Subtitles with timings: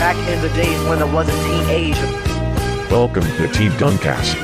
[0.00, 2.06] Back in the days when I was a teenager.
[2.90, 4.34] Welcome to Team Duncast.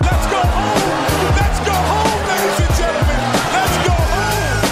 [0.00, 1.36] Let's go home!
[1.36, 3.20] Let's go home, ladies and gentlemen!
[3.52, 4.64] Let's go home!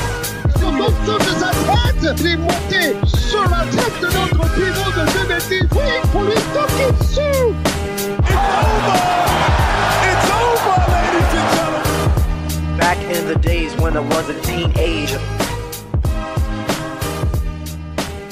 [0.57, 5.05] Sur l'autre de sa tête, il est monté sur la tête de notre pivot de
[5.29, 5.69] 2010.
[5.77, 7.53] Oui, pour lui toquer dessus.
[8.17, 8.97] It's over!
[10.09, 12.79] It's over, ladies and gentlemen!
[12.79, 15.21] Back in the days when I was a teenager.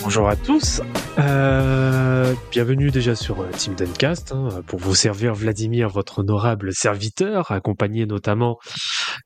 [0.09, 0.81] Bonjour à tous,
[1.19, 7.53] Euh, bienvenue déjà sur euh, Team Duncast hein, pour vous servir Vladimir, votre honorable serviteur,
[7.53, 8.57] accompagné notamment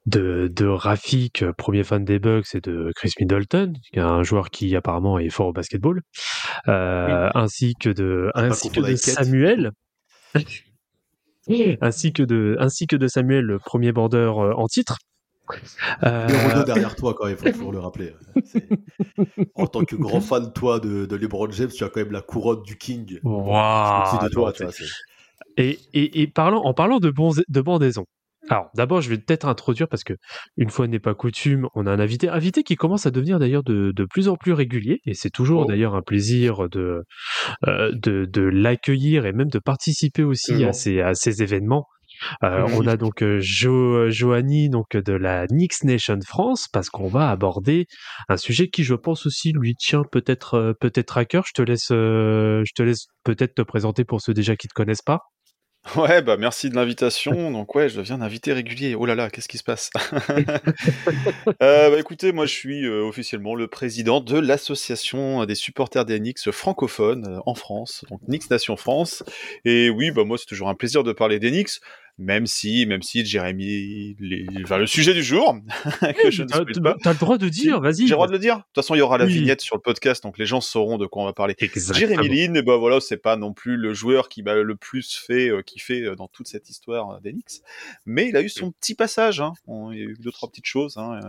[0.07, 4.75] de, de Rafik, euh, premier fan des Bucks, et de Chris Middleton, un joueur qui
[4.75, 6.03] apparemment est fort au basketball,
[6.67, 9.71] euh, ainsi que de, ainsi que de Samuel.
[11.81, 14.99] ainsi que de ainsi que de Samuel, le premier border en titre.
[16.05, 16.27] Euh...
[16.27, 18.15] Numéro 2 derrière toi, quand même, il faut toujours le rappeler.
[19.55, 22.23] En tant que grand fan, toi, de, de LeBron James, tu as quand même la
[22.23, 23.19] couronne du King.
[23.23, 23.45] Wow.
[24.23, 24.73] de toi, tu vois,
[25.57, 28.07] et, et, et parlant, en parlant de, bons, de bandaison,
[28.49, 30.15] alors d'abord je vais peut-être introduire parce que
[30.57, 33.63] une fois n'est pas coutume, on a un invité, invité qui commence à devenir d'ailleurs
[33.63, 35.65] de, de plus en plus régulier et c'est toujours oh.
[35.67, 37.05] d'ailleurs un plaisir de,
[37.69, 41.87] euh, de, de l'accueillir et même de participer aussi à ces, à ces événements.
[42.45, 42.73] Euh, oui.
[42.77, 47.31] On a donc euh, jo Joanny donc de la Knicks Nation France parce qu'on va
[47.31, 47.87] aborder
[48.29, 51.45] un sujet qui je pense aussi lui tient peut-être euh, peut-être à cœur.
[51.47, 54.75] Je te laisse euh, je te laisse peut-être te présenter pour ceux déjà qui te
[54.75, 55.21] connaissent pas.
[55.97, 57.51] Ouais, bah merci de l'invitation.
[57.51, 58.95] Donc ouais, je deviens un invité régulier.
[58.95, 59.91] Oh là là, qu'est-ce qui se passe?
[61.63, 66.19] Euh, bah, Écoutez, moi je suis euh, officiellement le président de l'association des supporters des
[66.19, 69.23] Knicks francophones euh, en France, donc Knicks Nation France.
[69.65, 71.81] Et oui, bah moi c'est toujours un plaisir de parler des Knicks
[72.19, 74.47] même si, même si Jérémy, les...
[74.63, 75.57] enfin, le sujet du jour,
[76.23, 76.97] que je ne sais pas.
[77.03, 78.03] T'as le droit de dire, vas-y.
[78.03, 78.57] J'ai le droit de le dire.
[78.57, 79.35] De toute façon, il y aura la oui.
[79.35, 81.55] vignette sur le podcast, donc les gens sauront de quoi on va parler.
[81.59, 85.49] Jérémy Lin, ben voilà, c'est pas non plus le joueur qui m'a le plus fait
[85.49, 87.63] euh, kiffer euh, dans toute cette histoire euh, d'Enix,
[88.07, 89.41] mais il a eu son petit passage.
[89.41, 89.53] Hein.
[89.67, 90.97] On, il y a eu deux trois petites choses.
[90.97, 91.21] Hein.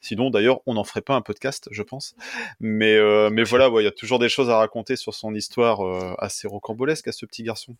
[0.00, 2.14] Sinon, d'ailleurs, on n'en ferait pas un podcast, je pense.
[2.60, 5.34] Mais euh, mais voilà, il ouais, y a toujours des choses à raconter sur son
[5.34, 7.76] histoire euh, assez rocambolesque à ce petit garçon.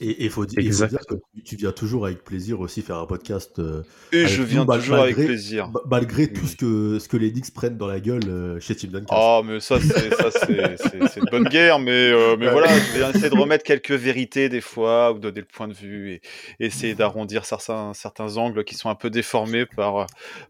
[0.00, 1.14] Et il faut, il faut dire que
[1.44, 3.58] tu viens toujours avec plaisir aussi faire un podcast.
[3.58, 3.82] Euh,
[4.12, 5.70] et je viens nous, toujours malgré, avec plaisir.
[5.88, 8.90] Malgré tout ce que, ce que les Knicks prennent dans la gueule euh, chez Team
[8.90, 9.12] Duncast.
[9.14, 11.78] Oh, mais ça, c'est une bonne guerre.
[11.78, 15.40] Mais, euh, mais voilà, je vais essayer de remettre quelques vérités des fois, ou donner
[15.40, 16.20] le point de vue, et,
[16.58, 20.06] et essayer d'arrondir certains, certains angles qui sont un peu déformés par,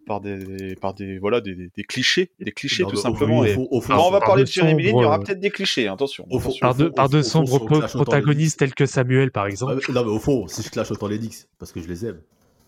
[0.06, 3.40] par, des, par des, voilà, des, des, des clichés, des clichés non, tout simplement.
[3.40, 5.50] Au, au, au, Alors, on va parler de Jérémy Lin, il y aura peut-être des
[5.50, 6.24] clichés, attention.
[6.30, 6.60] attention.
[6.60, 9.80] Par de, par de sombres protagonistes tels que Samuel, par exemple.
[9.92, 11.18] Non, mais au fond, si je clash autant les
[11.58, 12.20] Parce que je les aime.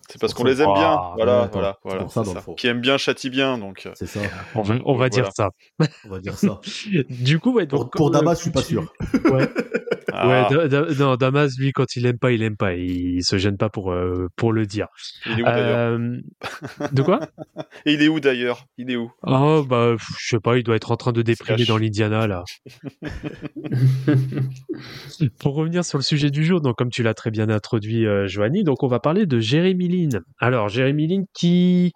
[0.09, 2.07] C'est parce qu'on les aime bien, voilà, ouais, voilà, voilà.
[2.07, 2.41] Ça, ça.
[2.55, 3.89] Qui aime bien châtie bien, donc.
[3.95, 4.21] C'est ça.
[4.55, 5.49] On va, on va dire ça.
[6.05, 6.61] On va dire ça.
[7.09, 8.93] du coup, ouais, donc, pour, pour Damas, je suis pas sûr.
[9.31, 9.49] ouais.
[10.13, 10.47] Ah.
[10.49, 12.73] Ouais, da, da, non, Damas, lui, quand il aime pas, il aime pas.
[12.73, 14.87] Il, il se gêne pas pour, euh, pour le dire.
[15.25, 16.17] Il est où d'ailleurs euh,
[16.91, 17.19] De quoi?
[17.85, 18.65] Et il est où d'ailleurs?
[18.77, 19.11] Il est où?
[19.23, 22.43] Oh, bah, je sais pas, il doit être en train de déprimer dans l'Indiana, là.
[25.39, 28.27] pour revenir sur le sujet du jour, donc, comme tu l'as très bien introduit, euh,
[28.27, 30.19] Joanie, donc, on va parler de Jérémy Lin.
[30.39, 31.93] Alors, Jérémy Lin qui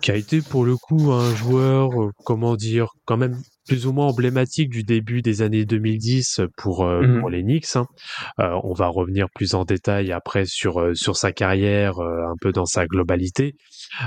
[0.00, 3.36] qui a été pour le coup un joueur, euh, comment dire, quand même
[3.70, 7.20] plus ou moins emblématique du début des années 2010 pour, euh, mmh.
[7.20, 7.76] pour les Knicks.
[7.76, 7.86] Hein.
[8.40, 12.50] Euh, on va revenir plus en détail après sur, euh, sur sa carrière, un peu
[12.50, 13.54] dans sa globalité.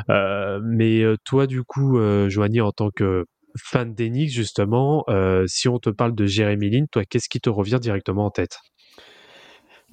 [0.09, 3.25] mais toi, du coup, Joanie, en tant que
[3.57, 5.05] fan des Knicks, justement,
[5.47, 8.57] si on te parle de Jérémy Lin, toi, qu'est-ce qui te revient directement en tête?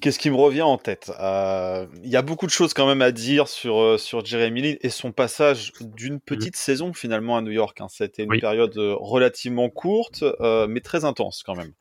[0.01, 1.09] Qu'est-ce qui me revient en tête?
[1.09, 4.61] Il euh, y a beaucoup de choses quand même à dire sur, euh, sur Jeremy
[4.61, 6.57] Lin et son passage d'une petite mmh.
[6.57, 7.79] saison finalement à New York.
[7.81, 7.87] Hein.
[7.87, 8.39] C'était une oui.
[8.39, 11.73] période euh, relativement courte, euh, mais très intense quand même.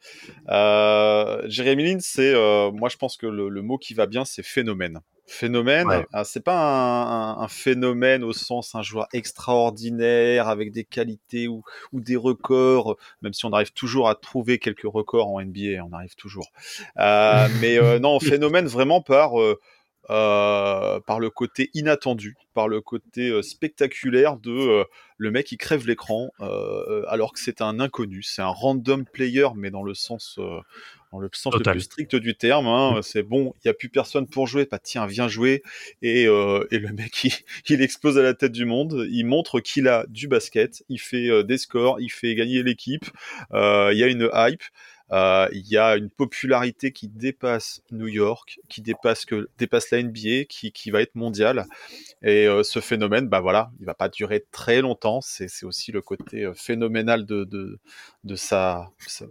[0.50, 2.34] Euh, Jeremy Lin, c'est,
[2.72, 5.00] moi je pense que le, le, mot qui va bien, c'est phénomène.
[5.30, 6.04] Phénomène, ouais.
[6.24, 11.62] c'est pas un, un, un, phénomène au sens un joueur extraordinaire avec des qualités ou,
[11.92, 15.92] ou, des records, même si on arrive toujours à trouver quelques records en NBA, on
[15.92, 16.50] arrive toujours.
[16.98, 19.60] Euh, mais euh, non, phénomène vraiment par euh,
[20.10, 24.84] euh, par le côté inattendu, par le côté spectaculaire de
[25.16, 26.30] le mec qui crève l'écran
[27.06, 30.40] alors que c'est un inconnu, c'est un random player mais dans le sens
[31.12, 31.74] dans le sens Total.
[31.74, 32.66] le plus strict du terme.
[32.66, 33.02] Hein, mmh.
[33.02, 34.66] C'est bon, il n'y a plus personne pour jouer.
[34.70, 35.62] Bah tiens, viens jouer.
[36.02, 37.32] Et, euh, et le mec, il,
[37.68, 39.06] il, explose à la tête du monde.
[39.10, 40.84] Il montre qu'il a du basket.
[40.88, 42.00] Il fait euh, des scores.
[42.00, 43.06] Il fait gagner l'équipe.
[43.52, 44.62] Euh, il y a une hype.
[45.12, 50.02] Euh, il y a une popularité qui dépasse New York, qui dépasse que dépasse la
[50.02, 51.66] NBA, qui, qui va être mondiale.
[52.22, 55.20] Et euh, ce phénomène, bah voilà, il va pas durer très longtemps.
[55.20, 57.80] C'est aussi le côté phénoménal de, de,
[58.22, 58.90] de sa,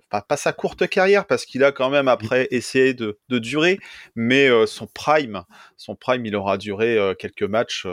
[0.09, 3.79] pas, sa courte carrière parce qu'il a quand même après essayé de, durer,
[4.15, 5.43] mais son prime,
[5.77, 7.85] son prime, il aura duré quelques matchs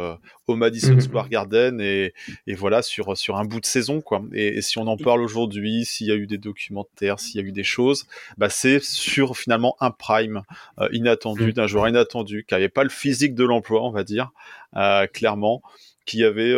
[0.46, 1.00] au Madison mmh.
[1.00, 2.14] Square Garden et,
[2.56, 4.22] voilà sur sur un bout de saison quoi.
[4.32, 7.46] Et, si on en parle aujourd'hui, s'il y a eu des documentaires, s'il y a
[7.46, 8.06] eu des choses,
[8.38, 10.42] bah c'est sur finalement un prime
[10.92, 11.52] inattendu mmh.
[11.52, 14.30] d'un joueur inattendu qui n'avait pas le physique de l'emploi, on va dire
[15.12, 15.62] clairement,
[16.06, 16.54] qui avait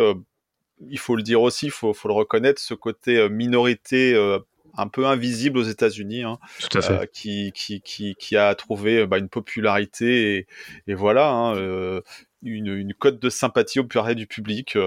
[0.87, 4.39] il faut le dire aussi, il faut, le reconnaître, ce côté euh, minorité euh,
[4.77, 6.39] un peu invisible aux États-Unis, hein,
[6.75, 10.47] euh, qui, qui, a trouvé bah, une popularité
[10.87, 12.01] et, voilà, hein,
[12.43, 14.77] une, cote de sympathie auprès du public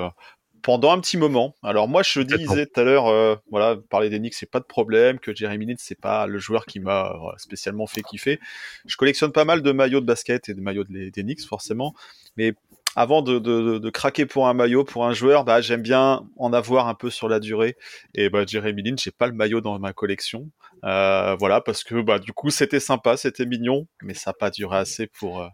[0.62, 1.56] pendant un petit moment.
[1.62, 5.18] Alors moi, je disais tout à l'heure, voilà, parler des Knicks, c'est pas de problème,
[5.18, 8.38] que Jeremy Lin, c'est pas le joueur qui m'a spécialement fait kiffer.
[8.86, 11.92] Je collectionne pas mal de maillots de basket et de maillots des Knicks, forcément,
[12.36, 12.54] mais
[12.96, 16.52] avant de, de, de, craquer pour un maillot, pour un joueur, bah, j'aime bien en
[16.52, 17.76] avoir un peu sur la durée.
[18.14, 20.50] Et bah, Jeremy Lin, j'ai pas le maillot dans ma collection.
[20.84, 24.50] Euh, voilà, parce que bah, du coup, c'était sympa, c'était mignon, mais ça n'a pas
[24.50, 25.48] duré assez pour, euh,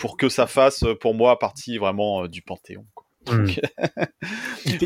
[0.00, 2.86] pour que ça fasse, pour moi, partie vraiment euh, du Panthéon.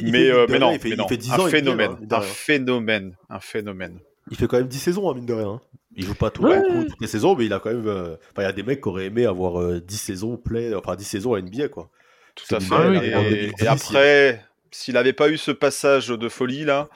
[0.03, 3.99] Mais, mais non, il fait, mais 10 ans un phénomène, un phénomène, un phénomène.
[4.31, 5.61] Il fait quand même 10 saisons, hein, mine de rien.
[5.97, 7.87] Il joue pas tout toutes les saisons, mais il a quand même.
[7.87, 10.75] Euh, enfin, il y a des mecs qui auraient aimé avoir 10 euh, saisons play,
[10.75, 11.91] enfin 10 saisons à NBA, quoi.
[12.37, 13.53] Tout à fait.
[13.61, 16.89] et, après, s'il n'avait pas eu ce passage de folie là,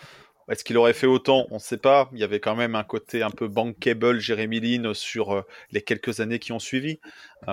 [0.48, 1.46] est-ce qu'il aurait fait autant?
[1.50, 2.08] On ne sait pas.
[2.12, 5.42] Il y avait quand même un côté un peu bankable, Jérémy Lin, sur euh,
[5.72, 7.00] les quelques années qui ont suivi.
[7.46, 7.50] on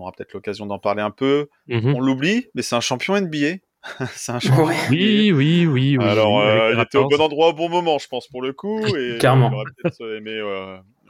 [0.00, 1.48] aura peut-être l'occasion d'en parler un peu.
[1.68, 1.94] Mhm.
[1.94, 3.56] On l'oublie, mais c'est un champion NBA.
[4.12, 4.66] c'est un champion.
[4.90, 6.04] Oui, oui, oui, oui.
[6.04, 6.42] Alors,
[6.72, 8.84] il était au bon endroit au bon moment, je pense, pour le coup.
[8.96, 9.50] Et Clairement.
[9.50, 10.40] Il aurait peut-être aimé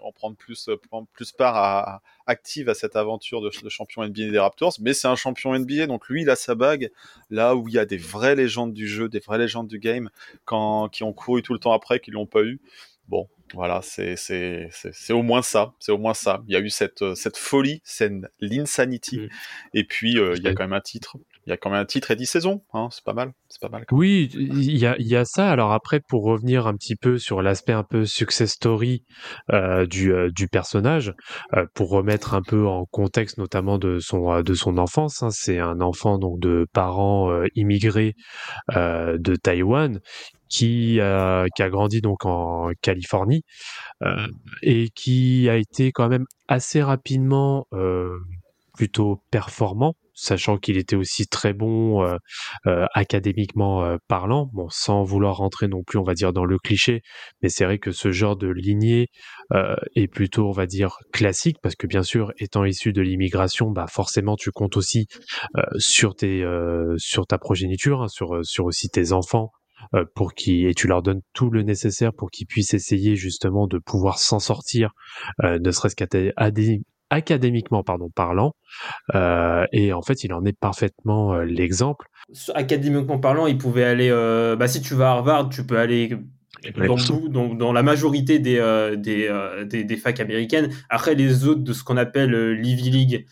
[0.02, 4.31] en prendre plus, euh, prendre plus part à, active à cette aventure de, champion NBA
[4.31, 6.90] des Raptors, mais c'est un champion NBA, donc lui, il a sa bague
[7.31, 10.11] là où il y a des vraies légendes du jeu, des vraies légendes du game,
[10.44, 12.61] quand, qui ont couru tout le temps après, qui l'ont pas eu.
[13.08, 14.17] Bon, voilà, c'est
[15.11, 16.43] au moins ça, c'est au moins ça.
[16.46, 19.28] Il y a eu cette, cette folie, c'est l'insanity, mm.
[19.75, 21.17] et puis euh, il y a quand même un titre,
[21.47, 23.61] il y a quand même un titre et 10 saisons, hein, c'est pas mal, c'est
[23.61, 23.85] pas mal.
[23.93, 25.51] Oui, il y a, y a ça.
[25.51, 29.05] Alors après, pour revenir un petit peu sur l'aspect un peu success story
[29.51, 31.15] euh, du, euh, du personnage,
[31.55, 35.59] euh, pour remettre un peu en contexte notamment de son de son enfance, hein, c'est
[35.59, 38.15] un enfant donc de parents immigrés
[38.69, 40.01] de Taïwan
[40.49, 43.43] qui, a qui a grandi donc en Californie
[44.63, 47.67] et qui a été quand même assez rapidement
[48.81, 52.17] plutôt performant sachant qu'il était aussi très bon euh,
[52.67, 56.59] euh, académiquement euh, parlant, bon, sans vouloir rentrer non plus, on va dire, dans le
[56.59, 57.03] cliché,
[57.43, 59.09] mais c'est vrai que ce genre de lignée
[59.97, 63.87] est plutôt, on va dire, classique, parce que bien sûr, étant issu de l'immigration, bah
[63.87, 65.09] forcément, tu comptes aussi
[65.77, 66.44] sur tes,
[66.97, 69.50] sur ta progéniture, hein, sur, sur aussi tes enfants,
[70.15, 73.79] pour qui et tu leur donnes tout le nécessaire pour qu'ils puissent essayer justement de
[73.79, 74.93] pouvoir s'en sortir,
[75.43, 76.06] ne serait-ce qu'à
[77.11, 78.55] académiquement pardon, parlant,
[79.15, 82.07] euh, et en fait, il en est parfaitement euh, l'exemple.
[82.55, 84.09] Académiquement parlant, il pouvait aller.
[84.11, 86.17] Euh, bah, si tu vas à Harvard, tu peux aller
[86.77, 88.59] dans, dans, la majorité des,
[88.97, 90.71] des, des, des, facs américaines.
[90.89, 93.27] Après, les autres de ce qu'on appelle l'Ivy League,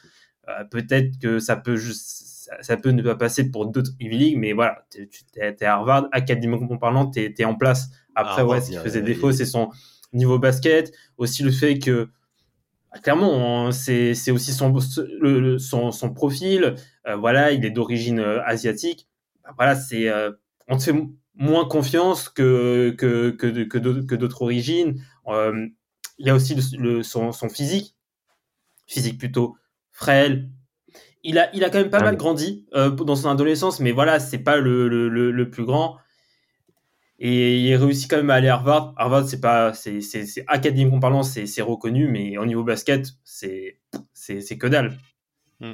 [0.71, 4.55] peut-être que ça peut juste, ça, peut ne pas passer pour d'autres Ivy League, mais
[4.55, 7.91] voilà, tu es, à Harvard, académiquement parlant, tu es, en place.
[8.15, 9.69] Après, ouais, ce qui faisait défaut, c'est son
[10.13, 12.09] niveau basket, aussi le fait que
[13.03, 14.75] clairement, hein, c'est aussi son,
[15.59, 16.75] son, son, profil.
[17.07, 19.09] Euh, voilà, il est d'origine euh, asiatique.
[19.45, 20.33] Bah, voilà, c'est euh,
[20.69, 20.95] on te fait
[21.35, 25.03] moins confiance que que que, que d'autres origines.
[25.29, 27.95] il y a aussi le, son, son, physique,
[28.87, 29.57] physique plutôt
[29.93, 30.51] frêle.
[31.23, 34.19] Il a il a quand même pas ah mal grandi dans son adolescence, mais voilà,
[34.21, 35.99] c'est pas le, plus grand.
[37.21, 38.95] Et il réussit quand même à aller à Harvard.
[38.97, 43.09] Harvard, c'est pas, c'est, c'est, c'est académiquement parlant, c'est, c'est reconnu, mais au niveau basket,
[43.25, 43.79] c'est,
[44.13, 44.97] c'est, c'est que dalle.
[45.59, 45.73] Hmm.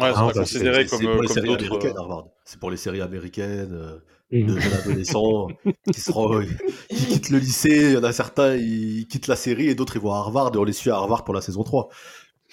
[0.00, 2.28] Ouais, c'est considéré comme, pour les séries américaines, Harvard.
[2.44, 4.00] C'est pour les séries américaines
[4.32, 5.48] euh, de jeunes adolescents
[5.92, 6.42] qui, seront,
[6.88, 7.90] qui quittent le lycée.
[7.90, 10.54] Il y en a certains, ils quittent la série et d'autres, ils vont à Harvard
[10.54, 11.88] et on les suit à Harvard pour la saison 3.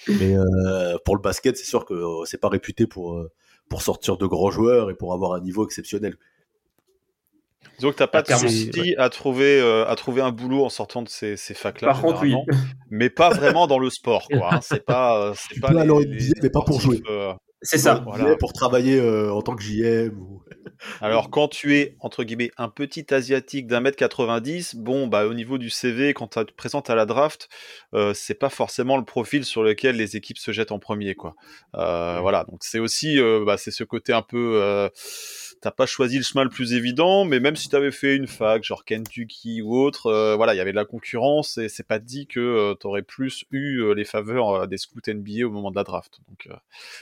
[0.08, 3.22] Mais euh, pour le basket, c'est sûr que euh, c'est pas réputé pour,
[3.70, 6.16] pour sortir de grands joueurs et pour avoir un niveau exceptionnel.
[7.80, 11.08] Donc t'as pas de souci à trouver euh, à trouver un boulot en sortant de
[11.08, 11.88] ces, ces facs-là.
[11.88, 12.34] Par contre, oui.
[12.90, 14.54] Mais pas vraiment dans le sport, quoi.
[14.54, 14.60] Hein.
[14.62, 15.72] C'est pas, euh, c'est pas.
[15.72, 17.02] Les, mais pas pour jouer.
[17.08, 17.32] Euh,
[17.62, 18.02] c'est ça.
[18.06, 18.36] Voilà.
[18.36, 20.18] Pour travailler en tant que JM.
[20.18, 20.42] Ou...
[21.00, 25.32] Alors quand tu es entre guillemets un petit asiatique d'un mètre 90, bon bah au
[25.32, 27.48] niveau du CV quand tu te présentes à la draft,
[28.14, 31.34] c'est pas forcément le profil sur lequel les équipes se jettent en premier, quoi.
[31.72, 32.44] Voilà.
[32.50, 34.90] Donc c'est aussi bah, c'est ce côté un peu
[35.60, 38.26] t'as pas choisi le chemin le plus évident, mais même si tu avais fait une
[38.26, 41.86] fac, genre Kentucky ou autre, euh, voilà, il y avait de la concurrence et c'est
[41.86, 45.50] pas dit que euh, tu aurais plus eu euh, les faveurs des scouts NBA au
[45.50, 46.20] moment de la draft.
[46.28, 46.48] Donc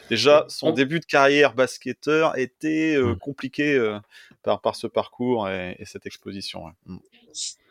[0.09, 3.17] déjà, son début de carrière basketteur était Mm.
[3.17, 3.99] compliqué
[4.43, 6.65] par, par ce parcours et, et cette exposition.
[6.65, 6.95] ouais.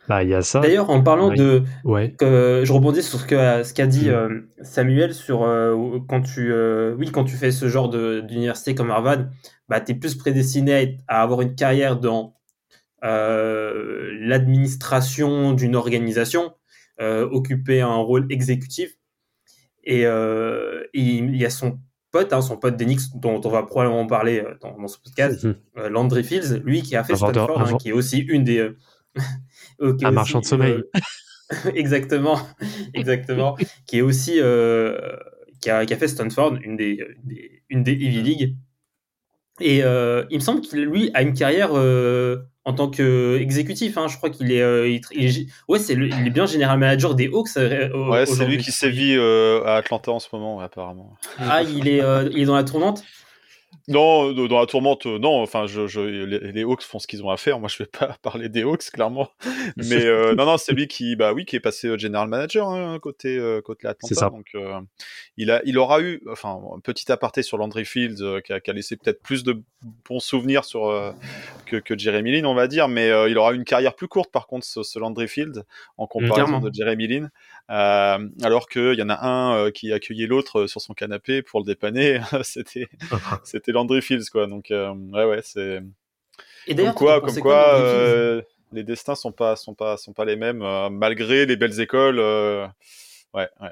[0.10, 0.60] Bah, il y a ça.
[0.60, 1.64] D'ailleurs, en parlant de.
[1.86, 2.14] Ouais.
[2.22, 4.14] je rebondis sur ce qu'a dit Mm.
[4.14, 8.92] euh, Samuel sur euh, quand tu euh, oui quand tu fais ce genre d'université comme
[8.92, 9.28] Harvard,
[9.70, 12.36] bah tu es plus prédestiné à, avoir une carrière dans
[13.02, 16.54] l'administration d'une organisation,
[17.00, 18.92] occuper un rôle exécutif.
[19.84, 21.80] Et, et il y a son
[22.12, 25.56] pote, hein, son pote d'Enix, dont on va probablement parler dans, dans ce podcast, Mhm.
[25.80, 28.70] euh, Landry Fields, lui qui a fait Stanford, hein, qui est aussi une des
[29.88, 30.72] Un aussi, marchand de sommeil.
[30.74, 30.90] euh,
[31.76, 32.40] exactement,
[32.94, 34.98] exactement, qui est aussi euh,
[35.62, 38.56] qui, a, qui a fait Stanford, une des, des- une des Ivy League.
[39.60, 43.98] Et euh, il me semble qu'il lui a une carrière euh, en tant qu'exécutif.
[43.98, 46.48] Hein, je crois qu'il est, euh, il, il est- ouais, c'est le- il est bien
[46.48, 47.50] général manager des Hawks.
[47.58, 51.16] euh, Ouais, c'est lui qui sévit euh, à Atlanta en ce moment, ouais, apparemment.
[51.38, 53.04] Ah, il est, euh, il est dans la tournante?
[53.90, 55.42] Non, euh, dans la tourmente, euh, non.
[55.42, 57.60] Enfin, je, je, les, les Hawks font ce qu'ils ont à faire.
[57.60, 59.30] Moi, je vais pas parler des Hawks, clairement.
[59.78, 62.70] Mais euh, non, non, c'est lui qui, bah oui, qui est passé euh, general manager
[62.70, 64.08] hein, côté euh, côté Atlanta.
[64.08, 64.30] C'est ça.
[64.30, 64.80] Donc, euh,
[65.36, 68.62] il a, il aura eu, enfin, un petit aparté sur Landry Fields, euh, qui, a,
[68.62, 69.62] qui a laissé peut-être plus de
[70.08, 71.12] bons souvenirs sur euh,
[71.66, 72.88] que, que Jeremy Lin, on va dire.
[72.88, 75.64] Mais euh, il aura eu une carrière plus courte, par contre, ce, ce Landry Fields,
[75.98, 76.60] en comparaison Clairement.
[76.62, 77.30] de Jeremy Lin.
[77.72, 81.42] Euh, alors qu'il y en a un euh, qui accueillait l'autre euh, sur son canapé
[81.42, 82.20] pour le dépanner.
[82.44, 82.88] C'était
[83.44, 85.78] c'était Landry Fields quoi donc euh, ouais ouais c'est
[86.68, 88.42] Et comme d'ailleurs, quoi comme quoi euh,
[88.74, 92.20] les destins sont pas sont pas sont pas les mêmes euh, malgré les belles écoles
[92.20, 92.68] euh,
[93.34, 93.72] ouais ouais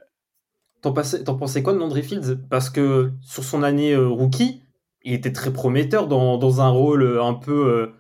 [0.81, 2.37] T'en pensais, t'en pensais quoi de Landry Fields?
[2.49, 4.63] Parce que sur son année euh, rookie,
[5.03, 7.91] il était très prometteur dans, dans un rôle un peu.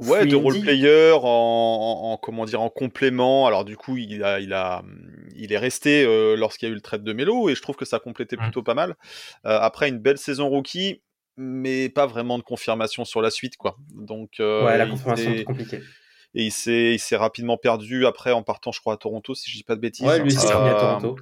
[0.00, 0.62] Euh, ouais de free role indie.
[0.62, 4.82] player en, en- en- comment dire en complément alors du coup il a il a
[5.36, 7.76] il est resté euh, lorsqu'il y a eu le trade de Melo et je trouve
[7.76, 8.40] que ça complétait Mm.
[8.40, 8.96] plutôt pas mal
[9.46, 11.02] Euh, après une belle saison rookie
[11.36, 15.40] mais pas vraiment de confirmation sur la suite quoi donc euh, Ouais, la confirmation s'est-
[15.40, 15.80] est compliquée.
[16.34, 19.50] et il s'est il s'est rapidement perdu après en partant je crois à Toronto si
[19.50, 21.16] je dis pas de bêtises Ouais, lui il Euh, est à Toronto.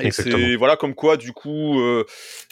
[0.00, 2.04] Et c'est voilà comme quoi du coup euh,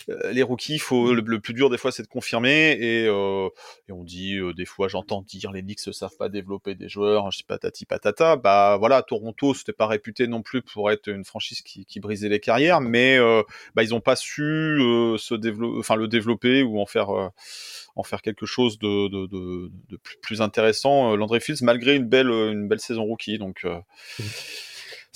[0.08, 2.72] euh, les rookies faut le, le plus dur des fois c'est de confirmer.
[2.80, 3.48] Et, euh,
[3.88, 6.88] et on dit euh, des fois j'entends dire les Knicks ne savent pas développer des
[6.88, 8.36] joueurs je sais patati patata.
[8.36, 12.28] Bah voilà Toronto c'était pas réputé non plus pour être une franchise qui, qui brisait
[12.28, 13.42] les carrières mais euh,
[13.74, 17.28] bah, ils ont pas su euh, se développer enfin le développer ou en faire euh,
[17.96, 21.96] en faire quelque chose de, de, de, de plus, plus intéressant euh, Landry Fields malgré
[21.96, 23.38] une belle une belle saison rookie.
[23.38, 23.76] Donc euh,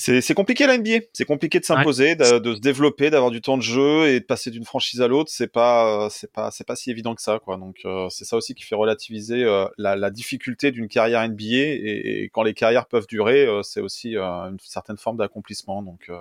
[0.02, 1.04] c'est compliqué la NBA.
[1.12, 4.25] C'est compliqué de s'imposer, de, de se développer, d'avoir du temps de jeu et de
[4.25, 5.30] passer d'une franchise à l'autre.
[5.32, 7.56] C'est pas, euh, c'est pas, c'est pas si évident que ça, quoi.
[7.56, 11.44] Donc euh, c'est ça aussi qui fait relativiser euh, la, la difficulté d'une carrière NBA
[11.44, 15.82] et, et quand les carrières peuvent durer, euh, c'est aussi euh, une certaine forme d'accomplissement.
[15.82, 16.18] Donc euh,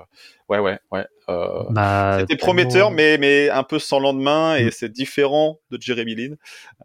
[0.49, 1.05] ouais, ouais, ouais.
[1.31, 5.77] Euh, Bah, c'était tellement- prometteur, mais, mais un peu sans lendemain, et c'est différent de
[5.81, 6.35] Jeremy Lin.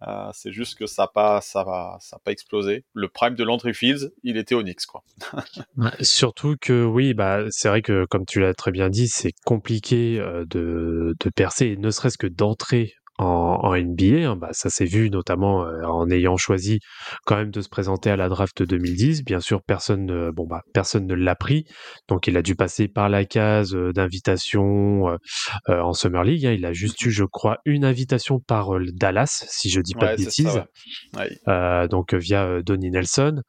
[0.07, 2.85] Euh, c'est juste que ça n'a pas, ça va, ça a pas explosé.
[2.95, 5.03] Le prime de Landry Fields, il était Knicks, quoi.
[6.01, 10.19] Surtout que oui, bah c'est vrai que comme tu l'as très bien dit, c'est compliqué
[10.19, 14.31] euh, de, de percer, et ne serait-ce que d'entrer en, en NBA.
[14.31, 14.37] hein.
[14.37, 16.81] bah, ça s'est vu notamment euh, en ayant choisi
[17.25, 19.25] quand même de se présenter à la draft 2010.
[19.25, 21.65] Bien sûr, personne, ne- bon bah personne ne l'a pris,
[22.09, 25.17] donc il a dû passer par la case euh, d'invitation euh,
[25.69, 26.47] euh, en Summer League.
[26.47, 26.53] hein.
[26.53, 30.07] Il a juste eu, je crois, une invitation par euh, Dallas, si je dis pas
[30.07, 30.47] Ouais, de ça, bêtises.
[31.15, 31.21] ouais.
[31.21, 31.39] Ouais.
[31.49, 33.41] Euh, donc via euh, Donnie Nelson.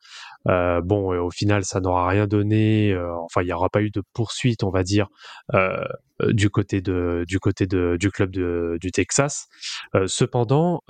[0.48, 2.92] Euh, bon, euh, au final, ça n'aura rien donné.
[2.94, 5.08] euh, enfin, il n'y aura pas eu de poursuite, on va dire,
[5.54, 5.84] euh,
[6.30, 9.48] du côté de du côté de du club de, du Texas.
[10.08, 10.82] Cependant,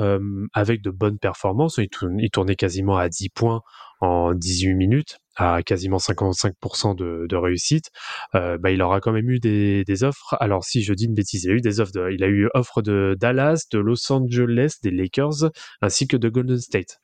[0.54, 3.62] avec de bonnes performances, il tournait quasiment à 10 points
[4.00, 7.91] en 18 minutes à quasiment 55% de, de réussite,
[8.36, 10.36] euh, bah, il aura quand même eu des, des offres.
[10.39, 11.94] Alors si je dis une bêtise, il a eu des offres.
[11.94, 15.51] De, il a eu offre de Dallas, de Los Angeles, des Lakers,
[15.82, 16.98] ainsi que de Golden State.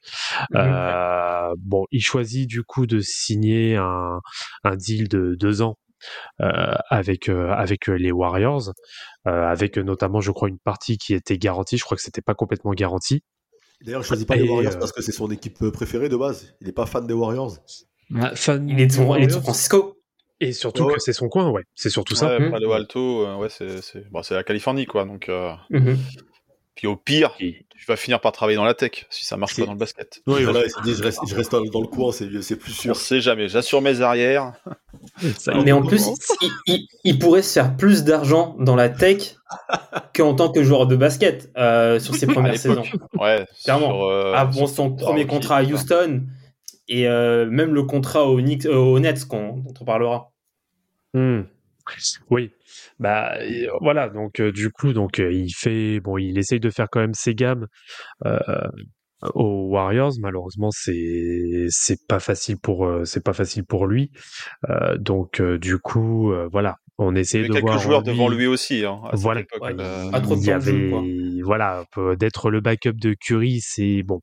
[0.56, 4.20] Euh, bon, il choisit du coup de signer un,
[4.64, 5.78] un deal de deux ans
[6.42, 8.74] euh, avec euh, avec les Warriors,
[9.28, 11.78] euh, avec notamment, je crois, une partie qui était garantie.
[11.78, 13.22] Je crois que c'était pas complètement garanti.
[13.82, 16.56] D'ailleurs, il choisit pas les Warriors euh, parce que c'est son équipe préférée de base.
[16.62, 17.58] Il est pas fan des Warriors.
[18.36, 18.92] Fan Il est de.
[18.92, 19.98] San Francisco.
[20.40, 21.64] Et surtout Ouais, que c'est son coin, ouais.
[21.76, 22.38] C'est surtout ça.
[22.38, 22.52] Ouais, Mm.
[22.52, 25.06] Palo Alto, euh, ouais, c'est c'est bon, c'est la Californie, quoi.
[25.06, 25.98] Donc, euh, Mhm.
[26.76, 29.54] puis au pire, Et- tu vas finir par travailler dans la tech si ça marche
[29.54, 30.22] C'est- pas dans le basket.
[30.26, 32.82] Voilà, il s'est dit, je reste, je reste dans, le coin, c'est c'est plus On
[32.82, 32.96] sûr.
[32.98, 33.48] sait jamais.
[33.48, 34.54] J'assure mes arrières.
[35.64, 36.08] Mais en plus,
[36.42, 39.36] il, il- il pourrait se faire plus d'argent dans la tech
[40.16, 42.84] qu'en tant que joueur de basket euh, sur ses premières saisons.
[43.20, 43.88] Ouais, Clairement.
[43.92, 45.64] sur, euh, Avant son premier contrat à.
[45.64, 46.24] Houston
[46.88, 50.32] et euh, même le contrat au Knicks, euh, aux Nets qu'on- dont on parlera.
[51.14, 51.42] Hmm.
[52.30, 52.52] Oui,
[53.00, 54.08] bah euh, voilà.
[54.10, 57.14] Donc euh, du coup, donc euh, il fait bon, il essaye de faire quand même
[57.14, 57.68] ses gammes
[58.26, 58.40] euh,
[59.34, 60.14] aux Warriors.
[60.22, 64.12] Malheureusement, c'est c'est pas facile pour euh, c'est pas facile pour lui.
[64.70, 67.80] Euh, donc euh, du coup, euh, voilà, on Il y essaie avait de quelques voir
[67.80, 68.86] joueurs devant lui aussi.
[68.86, 69.42] Hein, à cette Voilà.
[69.42, 69.76] époque, Ouais.
[69.78, 71.33] euh, trop de il y avait.
[71.44, 71.86] Voilà
[72.18, 74.22] d'être le backup de Curry c'est bon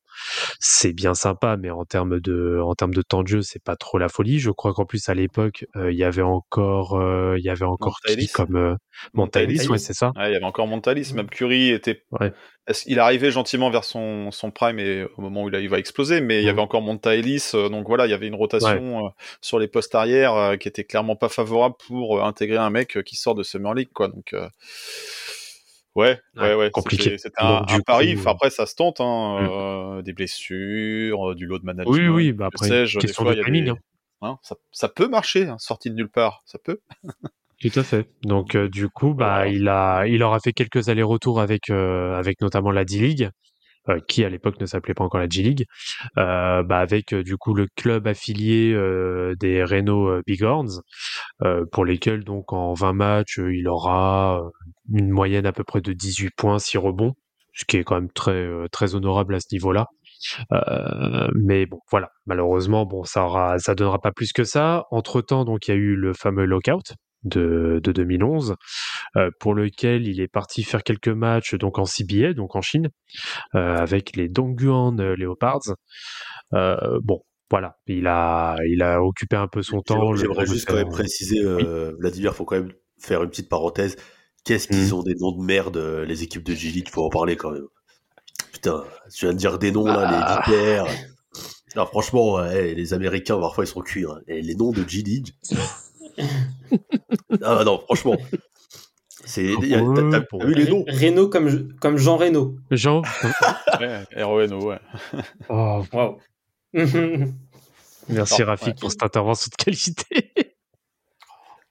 [0.58, 3.76] c'est bien sympa mais en termes de en termes de temps de jeu c'est pas
[3.76, 7.36] trop la folie je crois qu'en plus à l'époque euh, il y avait encore euh,
[7.38, 8.74] il y avait encore qui comme euh,
[9.14, 9.80] Montalis ouais Montalis.
[9.80, 12.02] c'est ça Ouais, il y avait encore Montalis, même Curry était.
[12.20, 12.32] Ouais.
[12.86, 15.78] Il arrivait gentiment vers son, son prime et au moment où il, a- il va
[15.78, 16.50] exploser, mais il y Mhm.
[16.50, 20.56] avait encore Montalis, euh, donc voilà, il y avait une rotation sur les postes arrière
[20.58, 24.08] qui était clairement pas favorable pour intégrer un mec qui sort de Summer League, quoi.
[24.08, 24.34] Donc
[25.96, 27.18] ouais, ouais, Ouais, compliqué.
[27.18, 28.14] C'était un, un pari.
[28.14, 29.48] coup, Enfin, après, ça se tente, hein, Mhm.
[29.50, 31.92] euh, des blessures, euh, du load management.
[31.92, 33.76] oui oui bah après question fois, de timing des- hein.
[34.22, 36.80] hein, ça, ça peut marcher, hein, sorti de nulle part, ça peut.
[37.60, 38.08] Tout à fait.
[38.22, 39.46] Donc euh, du coup, bah Voilà.
[39.48, 43.30] il a il aura fait quelques allers-retours avec euh, avec notamment la D-League, euh,
[44.08, 45.64] qui à l'époque ne s'appelait pas encore la G-League,
[46.18, 50.82] euh, bah avec euh, du coup le club affilié euh, des Reno euh, Bighorns,
[51.42, 54.50] euh, pour lesquels donc en 20 matchs euh, il aura euh,
[54.92, 57.14] une moyenne à peu près de 18 points, 6 rebonds,
[57.54, 59.86] ce qui est quand même très euh, très honorable à ce niveau-là.
[60.52, 62.10] Euh, mais bon, voilà.
[62.26, 64.84] Malheureusement, bon, ça aura, ça donnera pas plus que ça.
[64.90, 66.94] Entre temps, donc, il y a eu le fameux lockout
[67.24, 68.56] de, de 2011,
[69.16, 72.88] euh, pour lequel il est parti faire quelques matchs, donc en CBA, donc en Chine,
[73.54, 75.74] euh, avec les Dongguan Leopards.
[76.54, 77.76] Euh, bon, voilà.
[77.86, 80.14] Il a, il a occupé un peu son temps.
[80.14, 81.40] J'aimerais juste quand même préciser,
[81.98, 83.96] Vladimir, faut quand même faire une petite parenthèse.
[84.44, 84.92] Qu'est-ce qu'ils Mhm.
[84.94, 87.66] ont des noms de merde, les équipes de G-League, faut en parler quand même.
[88.52, 88.84] Putain,
[89.14, 90.42] tu viens de dire des noms là, Ah.
[90.46, 90.86] les Vipers.
[91.76, 94.04] Non, franchement, ouais, les Américains, parfois, ils sont cuits.
[94.04, 94.18] hein.
[94.26, 95.28] Et les noms de G-League.
[97.42, 98.16] ah non, franchement.
[99.24, 100.84] C'est, y a- t'as- t'as Pour- vu les noms?
[100.88, 102.56] Renault comme, comme Jean Reno.
[102.70, 103.02] Jean,
[103.80, 104.78] Ouais, RONO, ouais.
[105.48, 106.18] oh, Waouh.
[108.08, 108.74] merci Rafik ouais.
[108.80, 110.32] pour cette intervention de qualité.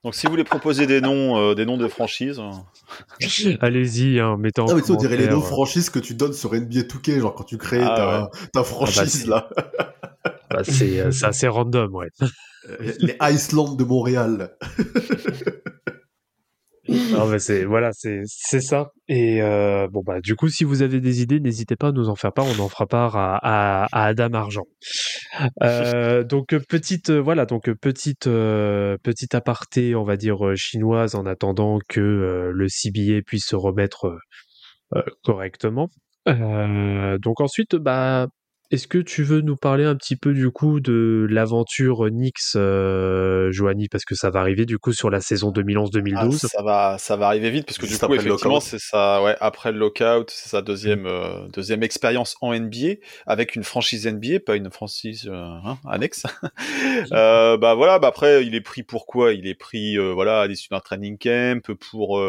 [0.03, 2.51] Donc, si vous voulez proposer des noms, euh, des noms de franchises, euh,
[3.61, 6.13] Allez-y, hein, mettez en Ah, mais tu sais, on dirait les noms franchises que tu
[6.13, 9.49] donnes sur NBA 2K, genre quand tu crées Ah, ta, ta franchise c'est- là.
[10.49, 12.07] Bah, c'est euh, c'est assez random, ouais.
[12.67, 14.57] Euh, les Iceland de Montréal.
[16.89, 18.91] Non, mais c'est voilà, c'est c'est ça.
[19.07, 22.09] Et euh, bon bah du coup, si vous avez des idées, n'hésitez pas à nous
[22.09, 22.45] en faire part.
[22.45, 24.65] On en fera part à, à, à Adam Argent.
[25.61, 31.79] Euh, donc petite euh, voilà, donc petite petite aparté, on va dire chinoise, en attendant
[31.87, 34.17] que le CBA puisse se remettre
[35.23, 35.89] correctement.
[36.25, 38.27] Donc ensuite, bah
[38.71, 43.51] est-ce que tu veux nous parler un petit peu du coup de l'aventure Knicks, euh,
[43.51, 46.15] Joanie, parce que ça va arriver du coup sur la saison 2011-2012.
[46.15, 48.55] ah, ça va, ça va arriver vite parce que Juste du coup, après le effectivement,
[48.55, 48.67] lockout.
[48.69, 53.55] c'est ça, ouais, après le lockout, c'est sa deuxième, euh, deuxième expérience en NBA avec
[53.55, 55.33] une franchise NBA, pas une franchise euh,
[55.65, 56.23] hein, annexe.
[57.11, 59.33] euh, bah voilà, bah après, il est pris pour quoi?
[59.33, 62.21] Il est pris, euh, voilà, à l'issue d'un training camp pour.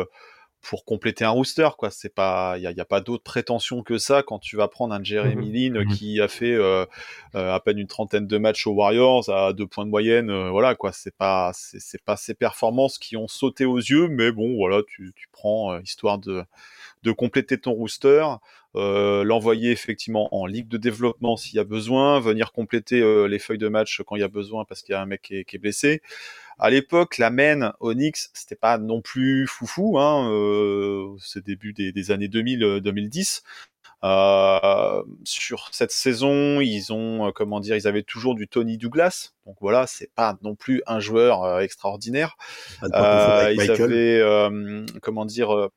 [0.62, 1.90] Euh, pour compléter un rooster, quoi.
[1.90, 4.68] C'est pas, il y a, y a pas d'autre prétention que ça quand tu vas
[4.68, 5.86] prendre un Jeremy Lin Mhm.
[5.96, 6.84] qui a fait euh,
[7.34, 10.50] euh, à peine une trentaine de matchs aux Warriors à deux points de moyenne, euh,
[10.50, 10.92] voilà quoi.
[10.92, 14.82] C'est pas, c'est c'est pas ses performances qui ont sauté aux yeux, mais bon, voilà,
[14.86, 16.44] tu, tu prends euh, histoire de
[17.02, 18.24] de compléter ton rooster,
[18.76, 23.38] euh, l'envoyer effectivement en ligue de développement s'il y a besoin, venir compléter euh, les
[23.38, 25.36] feuilles de match quand il y a besoin parce qu'il y a un mec qui
[25.38, 26.02] est, qui est blessé.
[26.62, 31.90] À l'époque, la main Onyx, c'était pas non plus foufou, hein, euh, c'est début des,
[31.90, 33.42] des années 2000-2010.
[34.02, 39.32] Euh, sur cette saison, ils ont, euh, comment dire, ils avaient toujours du Tony Douglas,
[39.44, 42.36] donc voilà, c'est pas non plus un joueur euh, extraordinaire.
[42.82, 45.68] Euh, ils avaient, euh, comment dire, euh,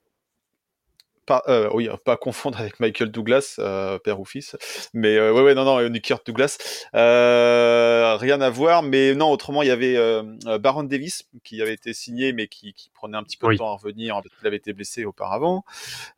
[1.25, 4.55] pas, euh, oui, pas confondre avec Michael Douglas, euh, père ou fils,
[4.93, 6.57] mais euh, ouais, ouais, non, non, Kurt Douglas,
[6.95, 11.61] euh, rien à voir, mais non, autrement, il y avait euh, euh, Baron Davis qui
[11.61, 13.55] avait été signé, mais qui, qui prenait un petit peu Oui.
[13.55, 15.63] de temps à revenir, parce qu'il avait été blessé auparavant.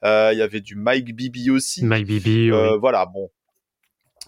[0.04, 1.86] Euh, il y avait du Mike Bibi aussi.
[1.86, 2.78] Mike Bibi, oui.
[2.80, 3.30] Voilà, bon.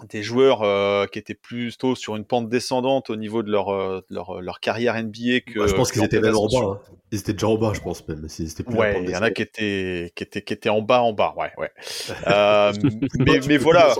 [0.09, 4.01] Des joueurs euh, qui étaient plutôt sur une pente descendante au niveau de leur, euh,
[4.09, 5.59] de leur, leur carrière NBA que.
[5.59, 6.79] Bah, je pense qu'ils étaient même en bas.
[6.89, 6.93] hein.
[7.11, 8.27] Ils étaient déjà en bas, je pense même.
[8.27, 11.13] plus Ouais, il y en a qui étaient, qui étaient, qui étaient en bas, en
[11.13, 11.71] bas, ouais, ouais.
[12.27, 12.73] Euh,
[13.47, 13.95] mais, voilà,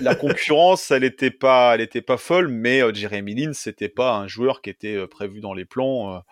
[0.00, 4.16] la concurrence, elle était pas, elle était pas folle, mais euh, Jeremy Lin, c'était pas
[4.16, 6.22] un joueur qui était euh, prévu dans les plans.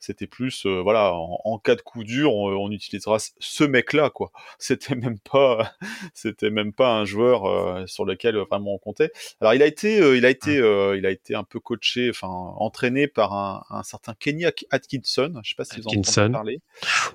[0.00, 4.10] C'était plus, euh, voilà, en, en cas de coup dur, on, on utilisera ce- mec-là,
[4.10, 4.32] quoi.
[4.58, 5.72] C'était même pas,
[6.14, 9.12] c'était même pas un joueur euh, sur lequel vraiment on comptait.
[9.40, 12.10] Alors il a été, euh, il a été, euh, il a été un peu coaché,
[12.10, 15.32] enfin entraîné par un, un certain Kenny At- Atkinson.
[15.44, 16.60] Je sais pas si vous en entendez parler.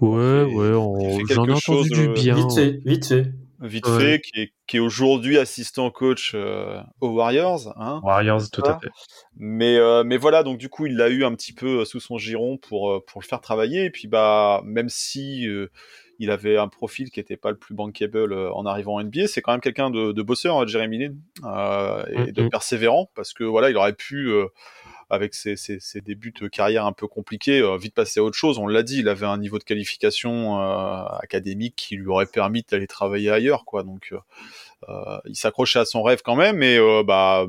[0.02, 2.36] Ouais, ouais, on- j'en ai entendu chose, du euh, bien.
[2.36, 3.26] Vite fait, vite fait.
[3.68, 4.00] Vite Ouais.
[4.00, 7.74] fait, qui est, qui est aujourd'hui assistant coach euh, aux Warriors.
[7.78, 8.00] Hein.
[8.04, 8.90] Warriors, tout à fait.
[9.38, 12.00] Mais, euh, mais voilà, donc du coup, il l'a eu un petit peu euh, sous
[12.00, 13.86] son giron pour, pour le faire travailler.
[13.86, 15.72] Et puis, bah, même si euh,
[16.20, 19.42] il avait un profil qui n'était pas le plus bankable en arrivant en NBA, c'est
[19.42, 21.16] quand même quelqu'un de, de bosseur, euh, Jeremy Lin,
[22.12, 22.50] et de Mhm.
[22.50, 24.32] persévérant, parce que voilà, il aurait pu,
[25.10, 28.36] avec ses, ses, ses débuts de carrière un peu compliqués, euh, vite passer à autre
[28.38, 28.58] chose.
[28.58, 32.64] On l'a dit, il avait un niveau de qualification euh, académique qui lui aurait permis
[32.70, 33.84] d'aller travailler ailleurs, quoi.
[33.84, 34.14] Donc,
[34.88, 37.46] euh, il s'accrochait à son rêve quand même, et bah,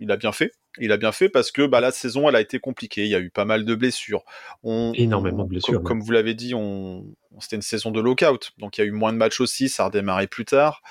[0.00, 0.52] il a bien fait.
[0.80, 3.02] Il a bien fait parce que bah, la saison, elle a été compliquée.
[3.02, 4.22] Il y a eu pas mal de blessures.
[4.62, 7.04] On, Énormément de blessures, Comme, comme vous l'avez dit, on-
[7.40, 9.68] c'était une saison de lockout, donc il y a eu moins de matchs aussi.
[9.68, 10.82] Ça a redémarré plus tard.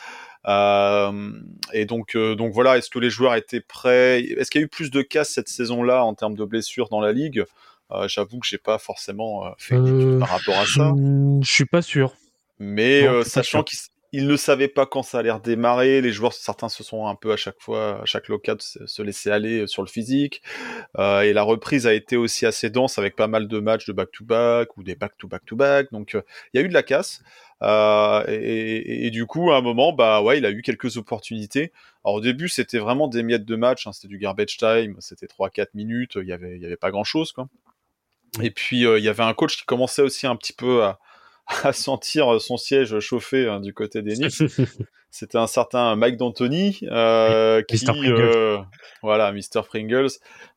[0.46, 1.32] Euh,
[1.74, 4.22] et donc, euh, donc voilà, est-ce que les joueurs étaient prêts?
[4.22, 7.02] Est-ce qu'il y a eu plus de cas cette saison-là en termes de blessures dans
[7.02, 7.44] la ligue?
[7.92, 10.94] Euh, J'avoue que j'ai pas forcément fait une étude par rapport à ça.
[11.42, 12.14] Je suis pas sûr.
[12.60, 13.80] Mais Non, euh, sachant qu'ils
[14.14, 17.32] ils ne savaient pas quand ça allait redémarrer, les joueurs, certains se sont un peu
[17.34, 20.42] à chaque fois, à chaque local, se, se laisser aller euh, sur le physique.
[20.98, 23.94] Euh, et la reprise a été aussi assez dense avec pas mal de matchs de
[23.94, 25.92] back-to-back ou des back-to-back-to-back.
[25.92, 26.22] Donc euh,
[26.54, 27.22] il y a eu de la casse.
[27.62, 31.74] Et, du coup, à un moment, bah ouais, il a eu quelques opportunités.
[32.06, 35.26] Alors au début, c'était vraiment des miettes de match, hein, c'était du garbage time, c'était
[35.26, 37.34] 3-4 minutes, il y avait, y avait pas grand-chose.
[38.42, 41.00] Et puis il y avait un coach qui commençait aussi un petit peu à,
[41.48, 44.44] à sentir son siège chauffer hein, du côté des Knicks.
[45.10, 48.60] C'était un certain Mike D'Antoni euh, qui, euh,
[49.02, 49.64] voilà, Mr.
[49.66, 50.10] Pringles,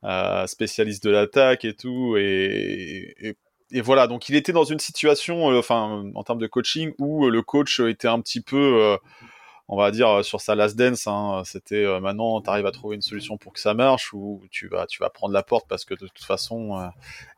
[0.05, 3.37] euh, spécialiste de l'attaque et tout, et, et,
[3.71, 4.09] et voilà.
[4.09, 8.09] Donc il était dans une situation, enfin, en termes de coaching, où le coach était
[8.09, 8.99] un petit peu,
[9.73, 11.07] on va dire, sur sa last dance.
[11.07, 14.43] Hein, C'était euh, maintenant, tu arrives à trouver une solution pour que ça marche, ou
[14.51, 16.89] tu vas, tu vas prendre la porte parce que de toute façon, euh,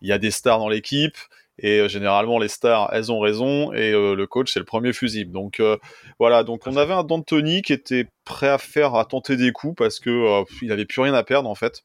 [0.00, 1.16] il y a des stars dans l'équipe.
[1.62, 4.92] Et euh, généralement, les stars, elles ont raison, et euh, le coach, c'est le premier
[4.92, 5.32] fusible.
[5.32, 5.76] Donc euh,
[6.18, 9.76] voilà, donc on avait un D'Antoni qui était prêt à faire, à tenter des coups
[9.76, 11.82] parce que il avait plus rien à perdre en fait.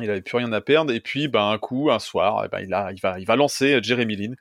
[0.00, 2.60] Il avait plus rien à perdre, et puis ben un coup, un soir, eh ben,
[2.60, 4.34] il, a, il, va, il va lancer Jeremy Lin.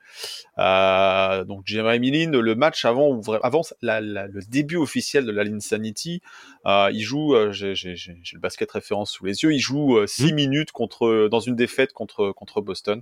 [0.59, 5.43] Euh, donc Jeremy Lin, le match avant, avant la- la- le début officiel de la
[5.43, 6.21] Linsanity,
[6.67, 11.27] euh, il joue, j'ai le basket référence sous les yeux, il joue 6 minutes contre,
[11.29, 13.01] dans une défaite contre, contre Boston.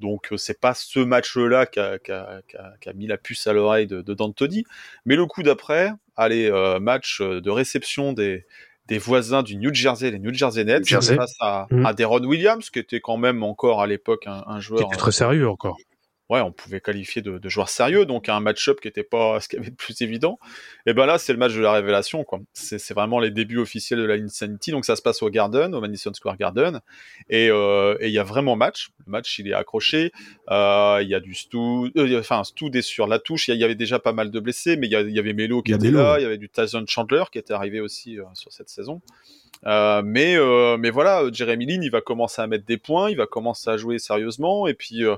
[0.00, 4.14] Donc euh, c'est pas ce match-là qui a, mis la puce à l'oreille de, de
[4.14, 4.64] D'Antoni,
[5.04, 8.44] mais le coup d'après, allez, euh, match euh, de réception des,
[8.86, 11.16] des voisins du New Jersey, les New Jersey Nets, Jersey.
[11.16, 14.62] face à, à Deron Williams, qui était quand même encore à l'époque un, un Qui
[14.62, 15.76] joueur était très sérieux encore.
[16.30, 19.48] Ouais, on pouvait qualifier de, de joueur sérieux, donc un match-up qui n'était pas ce
[19.48, 20.38] qu'il y avait de plus évident.
[20.86, 22.40] Et ben là, c'est le match de la révélation, quoi.
[22.52, 25.80] C'est vraiment les débuts officiels de la Insanity, donc ça se passe au Garden, au
[25.80, 26.80] Madison Square Garden,
[27.28, 28.90] et euh, et il y a vraiment match.
[29.06, 30.12] Le match, il est accroché.
[30.50, 33.48] Euh, Il y a du Stu, euh, enfin Stu est sur la touche.
[33.48, 35.90] Il y avait déjà pas mal de blessés, mais il y, avait Melo qui était
[35.90, 39.00] là, il y avait du Tyson Chandler qui était arrivé aussi euh, sur cette saison.
[39.66, 43.16] Euh, mais euh, mais voilà, Jeremy Lin, il va commencer à mettre des points, il
[43.16, 45.16] va commencer à jouer sérieusement, et puis euh,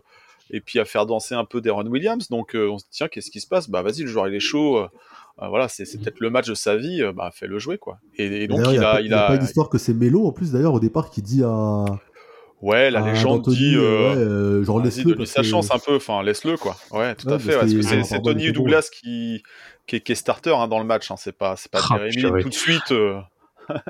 [0.51, 2.29] et puis à faire danser un peu Deron Williams.
[2.29, 3.69] Donc euh, on se dit tiens qu'est-ce qui se passe?
[3.71, 4.79] Bah vas-y le joueur il est chaud.
[4.79, 4.89] euh,
[5.43, 7.03] euh, voilà c'est c'est peut-être le match de sa vie.
[7.15, 7.99] bah fais-le jouer quoi.
[8.17, 9.93] Et, et donc il y a pas- il a a pas une histoire que c'est
[9.95, 11.85] Mélo en plus d'ailleurs au départ qui dit à.
[12.63, 13.75] ouais la légende D'Antoni, dit.
[13.77, 15.15] euh, ouais, genre laisse-le.
[15.15, 16.77] parce sa chance un peu, enfin laisse-le quoi.
[16.91, 17.59] Ouais, tout Ouais, à fait.
[17.59, 19.43] parce que c'est Tony Douglas qui,
[19.87, 21.17] qui, est, qui est starter hein, dans le match, hein.
[21.19, 21.99] c'est pas, pas Ah,
[22.41, 22.93] tout de suite.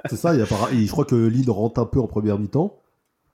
[0.07, 2.39] C'est ça, il y a et je crois que Lille rentre un peu en première
[2.39, 2.81] mi-temps.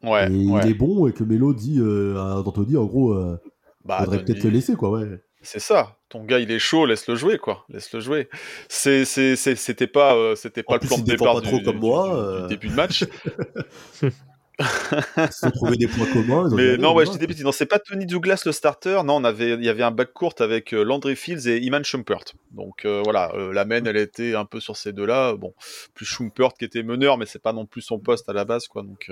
[0.03, 0.61] Ouais, et ouais.
[0.65, 3.39] il est bon et que Mélo dit euh, à D'Antoni en gros, euh,
[3.85, 5.07] Bah, faudrait peut-être le laisser quoi, ouais.
[5.45, 5.97] C'est ça.
[6.09, 7.65] Ton gars, il est chaud, laisse-le jouer, quoi.
[7.69, 8.29] Laisse-le jouer.
[8.69, 11.59] C'est, c'était pas, euh, c'était pas En le plus, plan il de départ pas trop
[11.59, 13.05] du, comme du- moi, du- du début de match.
[14.61, 16.49] Ils se trouvés des points communs.
[16.55, 17.43] Mais non, on ouais, je dis des bêtises.
[17.45, 19.01] Non, c'est pas Tony Douglas le starter.
[19.05, 22.25] Non, on avait, il y avait un backcourt avec euh, Landry Fields et Iman Shumpert.
[22.53, 25.35] Donc euh, voilà, euh, la main, elle était un peu sur ces deux-là.
[25.35, 25.55] Bon,
[25.95, 28.69] plus Shumpert qui était meneur, mais c'est pas non plus son poste à la base,
[28.69, 28.83] quoi.
[28.83, 29.11] Donc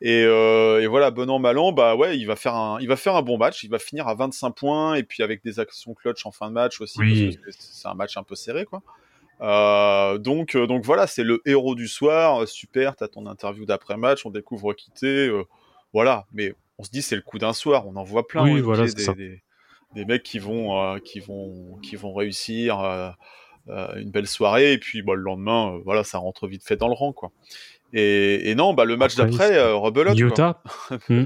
[0.00, 2.88] et, euh, et voilà, bon an mal an, bah ouais, il va faire un, il
[2.88, 3.62] va faire un bon match.
[3.64, 6.52] Il va finir à 25 points et puis avec des actions clutch en fin de
[6.54, 7.38] match aussi, Oui.
[7.44, 8.82] parce que c'est un match un peu serré, quoi.
[10.18, 12.46] donc, donc voilà, c'est le héros du soir.
[12.48, 15.28] Super, t'as ton interview d'après-match, on découvre qui t'es.
[15.92, 17.86] voilà, mais on se dit c'est le coup d'un soir.
[17.86, 18.44] On en voit plein.
[18.44, 19.14] Oui, hein, voilà, des, c'est ça.
[19.14, 19.42] des-
[19.96, 23.10] des mecs qui vont, qui vont, qui vont réussir euh,
[23.70, 26.76] euh, une belle soirée et puis bah, le lendemain, euh, voilà, ça rentre vite fait
[26.76, 27.32] dans le rang, quoi.
[27.92, 30.18] Et, et non, bah, le match Après, d'après, c'est- euh, rebelote.
[30.18, 30.62] Utah.
[31.08, 31.24] Hmm.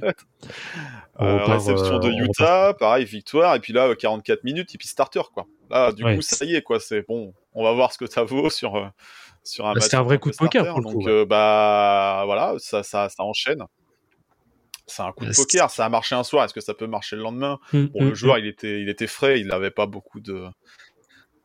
[1.20, 4.88] Euh, réception de euh, Utah, pareil, victoire, et puis là, euh, 44 minutes, et puis
[4.88, 5.46] starter, quoi.
[5.70, 6.16] Là, du Ouais.
[6.16, 8.74] coup, ça y est, quoi, c'est bon, on va voir ce que ça vaut sur,
[8.76, 8.86] euh,
[9.44, 9.84] sur un Bah, match.
[9.84, 11.12] c'était un vrai coup de poker, pour le coup, Donc, ouais.
[11.12, 13.62] euh, bah, voilà, ça, ça, ça enchaîne.
[14.86, 16.86] C'est un coup de Euh, poker, ça a marché un soir, est-ce que ça peut
[16.88, 17.58] marcher le lendemain?
[17.72, 20.46] Hmm, Bon, hmm, le joueur, il était, il était frais, il n'avait pas beaucoup de,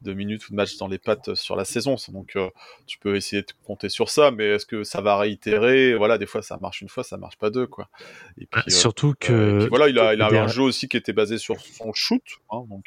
[0.02, 2.50] de minutes ou de matchs dans les pattes sur la saison, donc euh,
[2.88, 5.96] tu peux essayer de compter sur ça, mais est-ce que ça va réitérer?
[5.96, 7.90] Voilà, des fois ça marche une fois, ça marche pas deux, quoi.
[8.38, 9.34] Et puis, Ah, euh, Surtout que.
[9.34, 11.38] euh, et puis voilà, il a, il a derrière- un jeu aussi qui était basé
[11.38, 12.86] sur son shoot, hein, donc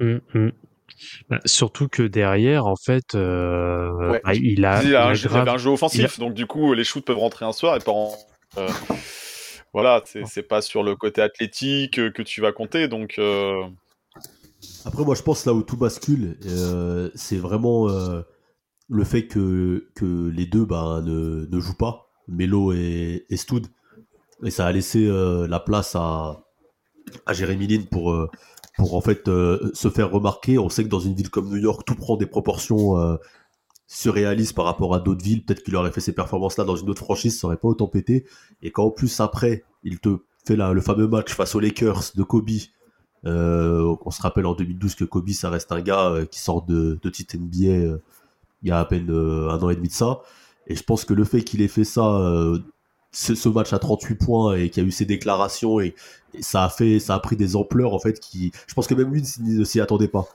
[0.00, 0.52] Mm, mm.
[1.28, 4.20] Bah, surtout que derrière, en fait, Ouais.
[4.24, 6.46] bah, il a, il, a a un, jeu- il avait un jeu offensif, donc du
[6.46, 8.16] coup les shoots peuvent rentrer un soir et pas en-
[9.72, 13.18] voilà, c'est pas sur le côté athlétique que tu vas compter, donc
[14.84, 18.22] Après, moi, je pense là où tout bascule, euh, c'est vraiment euh,
[18.88, 23.66] le fait que, que les deux bah, ne, ne jouent pas, Melo et, et Stoud.
[24.42, 26.44] Et ça a laissé euh, la place à,
[27.26, 28.14] à Jérémy Lin pour,
[28.76, 30.58] pour en fait se faire remarquer.
[30.58, 33.18] On sait que dans une ville comme New York, tout prend des proportions
[33.86, 35.44] surréalistes par rapport à d'autres villes.
[35.44, 38.26] Peut-être qu'il aurait fait ces performances-là dans une autre franchise, ça aurait pas autant pété.
[38.62, 42.02] Et quand en plus après, il te fait la- le fameux match face aux Lakers
[42.14, 42.50] de Kobe,
[43.26, 46.62] euh, on se rappelle en 2012 que Kobe, ça reste un gars euh, qui sort
[46.62, 47.98] de, de titre NBA euh,
[48.62, 50.20] il y a à peine un an et demi de ça.
[50.66, 52.02] Et je pense que le fait qu'il ait fait ça,
[53.12, 55.94] ce, ce match à 38 points et qu'il y a eu ces déclarations et,
[56.32, 58.94] et ça a fait, ça a pris des ampleurs en fait qui, je pense que
[58.94, 60.26] même lui ne s'y attendait pas.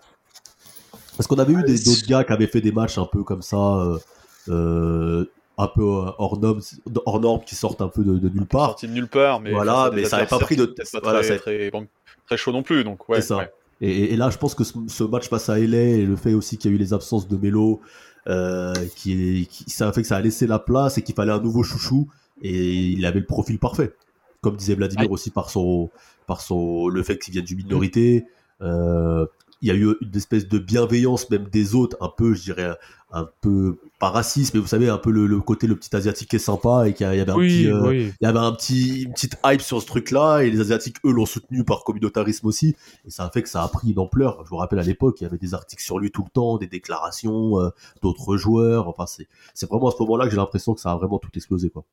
[1.18, 3.42] Parce qu'on avait eu des- d'autres gars qui avaient fait des matchs un peu comme
[3.42, 4.00] ça,
[4.48, 5.26] euh,
[5.60, 6.62] un peu euh, hors norme,
[7.06, 8.68] hors norme, qui sortent un peu de, de nulle part.
[8.70, 11.28] sorti de nulle part, mais Voilà, mais ça avait pas pris de- pas voilà, très,
[11.28, 11.86] ça- très, bon,
[12.26, 13.22] très chaud non plus, donc ouais.
[13.22, 13.38] C'est ça.
[13.38, 13.52] ouais.
[13.82, 16.34] Et, et là, je pense que ce, ce match face à LA et le fait
[16.34, 17.80] aussi qu'il y a eu les absences de Melo,
[18.28, 21.40] euh, qui, ça a fait que ça a laissé la place et qu'il fallait un
[21.42, 22.08] nouveau chouchou.
[22.42, 23.94] Et il avait le profil parfait.
[24.42, 25.90] Comme disait Vladimir aussi par son,
[26.28, 28.26] par son, le fait qu'il vienne d'une minorité.
[28.62, 29.26] Euh,
[29.62, 32.78] il y a eu une espèce de bienveillance même des autres, un peu, je dirais,
[33.12, 36.30] un peu pas raciste, mais vous savez, un peu le, le côté le petit asiatique
[36.30, 38.14] qui est sympa et qu'il y avait un Oui, petit, euh, oui.
[38.22, 41.12] il y avait un petit, une petite hype sur ce truc-là, et les Asiatiques, eux,
[41.12, 44.44] l'ont soutenu par communautarisme aussi, et ça a fait que ça a pris une ampleur.
[44.46, 46.58] Je vous rappelle à l'époque, il y avait des articles sur lui tout le temps,
[46.58, 47.70] des déclarations, euh,
[48.02, 50.96] d'autres joueurs, enfin, c'est, c'est vraiment à ce moment-là que j'ai l'impression que ça a
[50.96, 51.84] vraiment tout explosé, quoi.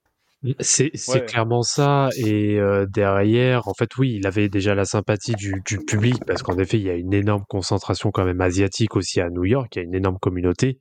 [0.61, 1.25] C'est c'est Ouais.
[1.27, 2.09] clairement ça.
[2.19, 6.43] Et euh, derrière, en fait, oui, il avait déjà la sympathie du, du public parce
[6.43, 9.75] qu'en effet, il y a une énorme concentration quand même asiatique aussi à New York.
[9.75, 10.79] Il y a une énorme communauté.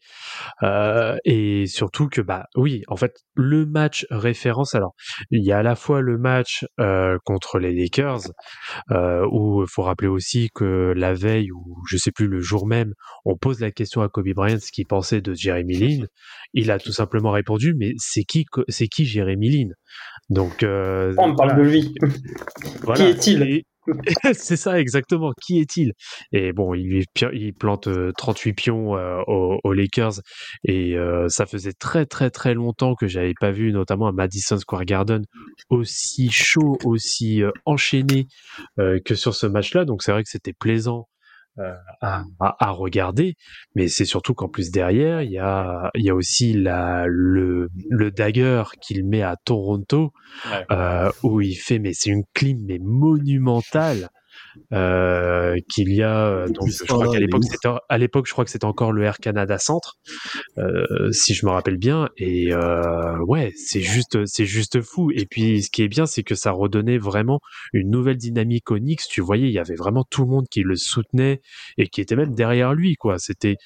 [0.62, 4.94] Euh, et surtout que, bah oui, en fait, le match référence, alors,
[5.32, 8.22] il y a à la fois le match euh, contre les Lakers,
[9.32, 12.94] où il faut rappeler aussi que la veille, ou je sais plus, le jour même,
[13.26, 16.06] on pose la question à Kobe Bryant ce qu'il pensait de Jeremy Lin.
[16.54, 19.70] Il a tout simplement répondu, mais c'est qui, c'est qui Jeremy Lin
[20.30, 21.94] Donc, euh, On parle de lui.
[22.84, 23.04] voilà.
[23.04, 23.64] Qui est-il
[24.34, 25.32] C'est ça exactement.
[25.42, 25.94] Qui est-il?
[26.32, 27.06] Et bon, il,
[27.54, 30.22] plante euh, 38 pions euh, aux, aux Lakers
[30.64, 34.58] et euh, ça faisait très très très longtemps que j'avais pas vu, notamment à Madison
[34.58, 35.24] Square Garden,
[35.70, 38.28] aussi chaud, aussi euh, enchaîné
[38.80, 39.86] euh, que sur ce match-là.
[39.86, 41.15] Donc c'est vrai que c'était plaisant euh,
[42.02, 43.36] à, à- à regarder,
[43.76, 47.70] mais c'est surtout qu'en plus derrière, il y a, il y a aussi la, le,
[47.90, 50.12] le dagger qu'il met à Toronto,
[50.52, 50.66] Ouais.
[50.72, 54.10] euh, où il fait, mais c'est une clim mais monumentale.
[54.74, 58.46] Euh, qu'il y a euh, donc je crois qu'à l'époque c'était à l'époque je crois
[58.46, 59.98] que c'était encore le Air Canada Centre
[60.58, 62.10] euh, si je me rappelle bien.
[62.18, 65.12] Et euh, ouais c'est juste c'est juste fou.
[65.12, 67.40] Et puis ce qui est bien c'est que ça redonnait vraiment
[67.74, 69.04] une nouvelle dynamique au Knicks.
[69.10, 71.42] Tu voyais il y avait vraiment tout le monde qui le soutenait
[71.78, 73.20] et qui était même derrière lui quoi.
[73.20, 73.58] C'était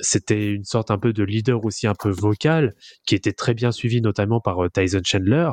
[0.00, 2.74] c'était une sorte un peu de leader aussi un peu vocal
[3.06, 5.50] qui était très bien suivi notamment par Tyson Chandler.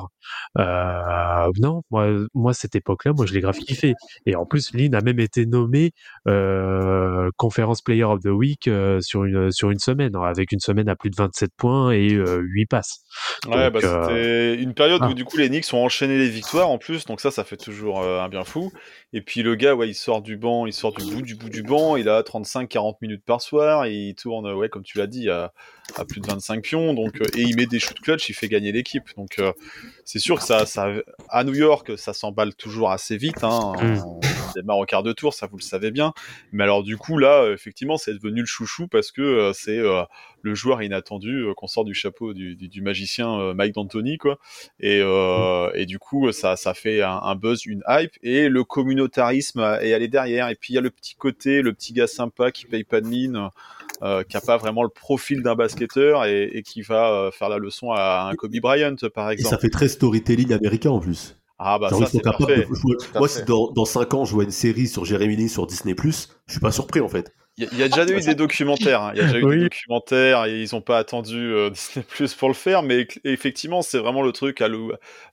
[0.58, 3.94] Non moi moi cette époque là moi je l'ai grave kiffé.
[4.26, 5.92] Et en plus Lynn a même été nommé
[6.28, 10.60] euh, Conference Player of the Week euh, sur une sur une semaine hein, avec une
[10.60, 13.02] semaine à plus de 27 points et euh, 8 passes
[13.48, 15.10] Ouais, Donc, bah, euh, c'était une période ah.
[15.10, 17.58] où du coup les Knicks ont enchaîné les victoires en plus, donc ça, ça fait
[17.58, 18.72] toujours euh, un bien fou.
[19.14, 21.50] Et puis le gars, ouais, il sort du banc, il sort du bout du bout
[21.50, 25.08] du banc, il a 35-40 minutes par soir, et il tourne, ouais, comme tu l'as
[25.08, 25.52] dit, à,
[25.96, 28.72] à plus de 25 pions, donc et il met des shoots clutch, il fait gagner
[28.72, 29.04] l'équipe.
[29.18, 29.42] Donc
[30.06, 30.90] c'est sûr que ça, ça,
[31.30, 33.44] à New York, ça s'emballe toujours assez vite.
[33.44, 34.59] Hein, Mm.
[34.60, 36.14] En- démarre au quart de tour, ça vous le savez bien.
[36.52, 39.78] Mais alors du coup là, euh, effectivement, c'est devenu le chouchou parce que euh, c'est
[39.78, 40.04] euh,
[40.42, 44.40] le joueur inattendu qu'on sort du chapeau du, du, du magicien Mike D'Antoni, quoi.
[44.80, 49.60] Et, et du coup, ça, ça fait un, un, buzz, une hype, et le communautarisme
[49.82, 50.48] est allé derrière.
[50.48, 53.02] Et puis il y a le petit côté, le petit gars sympa qui paye pas
[53.02, 53.50] de mine.
[54.02, 57.58] Euh, qui a pas vraiment le profil d'un basketteur et, et qui va faire la
[57.58, 59.48] leçon à un Kobe Bryant par exemple.
[59.48, 61.36] Et ça fait très storytelling américain en plus.
[61.60, 62.66] Ah bah Genre, ça c'est parfait.
[62.66, 63.18] De...
[63.20, 65.94] Moi, si dans, dans 5 ans je vois une série sur Jeremy Lin sur Disney+,
[66.02, 67.34] je suis pas surpris en fait.
[67.60, 69.12] Il y, y, a déjà eu des documentaires, hein.
[69.14, 69.58] il y a déjà eu oui.
[69.58, 73.82] des documentaires et ils n'ont pas attendu euh, Disney Plus pour le faire, mais effectivement
[73.82, 74.78] c'est vraiment le truc à le,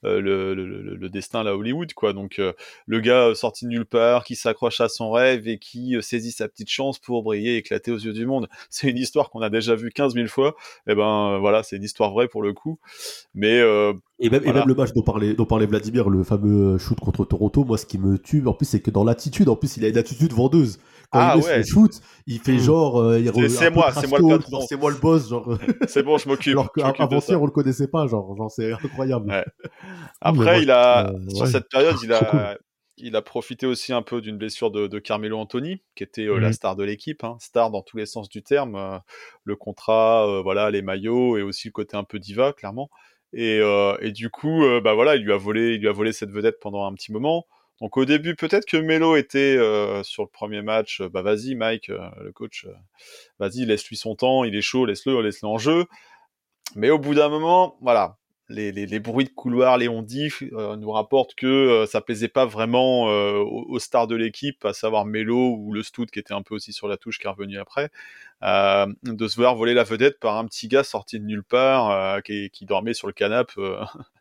[0.04, 2.12] euh, le, le, le, destin à Hollywood quoi.
[2.12, 2.52] Donc euh,
[2.86, 6.48] le gars sorti de nulle part, qui s'accroche à son rêve et qui saisit sa
[6.48, 8.48] petite chance pour briller, éclater aux yeux du monde.
[8.70, 10.56] C'est une histoire qu'on a déjà vue 15 000 fois.
[10.88, 12.78] Et ben voilà, c'est une histoire vraie pour le coup.
[13.34, 13.60] Mais
[14.18, 14.50] et même, voilà.
[14.50, 17.78] et même, le match dont parlait, dont parlait Vladimir, le fameux shoot contre Toronto, moi
[17.78, 19.98] ce qui me tue en plus c'est que dans l'attitude, en plus il a une
[19.98, 20.78] attitude vendeuse.
[21.16, 21.64] Quand ah il ouais.
[21.64, 21.92] shoot,
[22.26, 23.00] il fait genre.
[23.00, 24.60] Euh, c'est moi, c'est moi le patron.
[24.68, 25.58] C'est moi le boss, genre.
[25.88, 26.52] c'est bon, je m'occupe.
[26.52, 29.30] Alors qu'avant-hier, on le connaissait pas, genre, genre c'est incroyable.
[29.30, 29.44] Ouais.
[30.20, 31.50] Après, il a, euh, sur ouais.
[31.50, 32.40] cette période, il a, cool.
[32.98, 36.38] il a profité aussi un peu d'une blessure de, de, Carmelo Anthony, qui était euh,
[36.38, 38.74] la star de l'équipe, hein, star dans tous les sens du terme.
[38.74, 38.98] Euh,
[39.44, 42.90] le contrat, voilà, les maillots et aussi le côté un peu diva, clairement.
[43.32, 43.60] Et,
[44.00, 46.58] et du coup, bah voilà, il lui a volé, il lui a volé cette vedette
[46.60, 47.46] pendant un petit moment.
[47.80, 51.90] Donc au début, peut-être que Melo était euh, sur le premier match, bah vas-y Mike,
[51.90, 52.72] euh, le coach, euh,
[53.38, 55.84] vas-y, laisse-lui son temps, il est chaud, laisse-le, laisse-le en jeu.
[56.74, 58.16] Mais au bout d'un moment, voilà,
[58.48, 63.78] les, bruits de couloir, les ondifs nous rapportent que ça plaisait pas vraiment aux, aux,
[63.78, 66.88] stars de l'équipe, à savoir Melo ou le Stout qui était un peu aussi sur
[66.88, 67.90] la touche qui est revenu après,
[68.42, 72.50] de se voir voler la vedette par un petit gars sorti de nulle part qui,
[72.50, 73.54] qui, dormait sur le canapé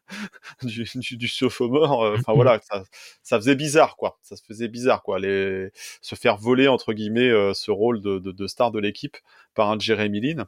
[0.64, 2.04] du, du, du sophomore.
[2.04, 2.84] Euh, enfin voilà, ça,
[3.24, 4.18] ça, faisait bizarre quoi.
[4.22, 5.20] Ça se faisait bizarre quoi.
[5.20, 5.70] Les,
[6.02, 9.18] se faire voler entre guillemets euh, ce rôle de, de, de star de l'équipe
[9.54, 10.46] par un Jeremy Lin.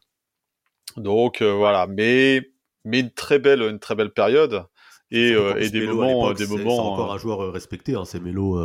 [0.96, 2.42] Donc euh, voilà, mais
[2.86, 4.66] mais une très belle une très belle période.
[5.10, 7.96] Et, et des, moments, des moments, C'est encore un joueur respecté.
[7.96, 8.04] Hein.
[8.04, 8.60] C'est Melo,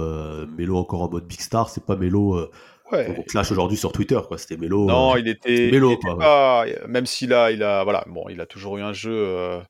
[0.59, 1.69] Melo encore en mode big star.
[1.69, 2.51] C'est pas Melo.
[2.93, 3.15] Ouais.
[3.19, 4.39] On clash aujourd'hui sur Twitter, quoi.
[4.39, 4.85] C'était Melo.
[4.85, 5.71] Non, il était.
[5.71, 6.79] Melo, il était quoi, pas, ouais.
[6.87, 9.61] Même s'il a, il a, voilà, bon, il a toujours eu un jeu euh,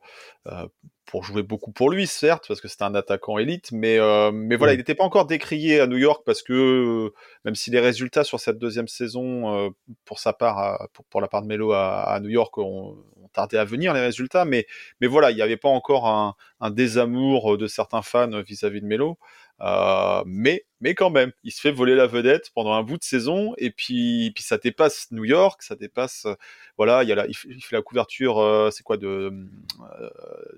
[0.49, 0.67] euh,
[1.13, 4.57] pour jouer beaucoup pour lui, certes, parce que c'était un attaquant élite, mais, euh, mais
[4.57, 4.77] voilà, ouais.
[4.77, 8.25] il n'était pas encore décrié à New York parce que euh, même si les résultats
[8.25, 9.69] sur cette deuxième saison, euh,
[10.07, 13.29] pour sa part, pour, pour, la part de Melo à, à New York, ont, ont,
[13.35, 14.67] tardé à venir les résultats, mais,
[15.03, 18.83] mais voilà, il n'y avait pas encore un, un, désamour de certains fans vis-à-vis -vis
[18.83, 19.19] de Melo.
[19.63, 23.05] Euh, mais, mais quand même, il se fait voler la vedette pendant un bout de
[23.05, 26.35] saison, et puis, puis ça dépasse New York, ça dépasse, euh,
[26.77, 29.07] voilà, il, y a la, il, fait, il fait la couverture, euh, c'est quoi, de,
[29.07, 30.11] euh,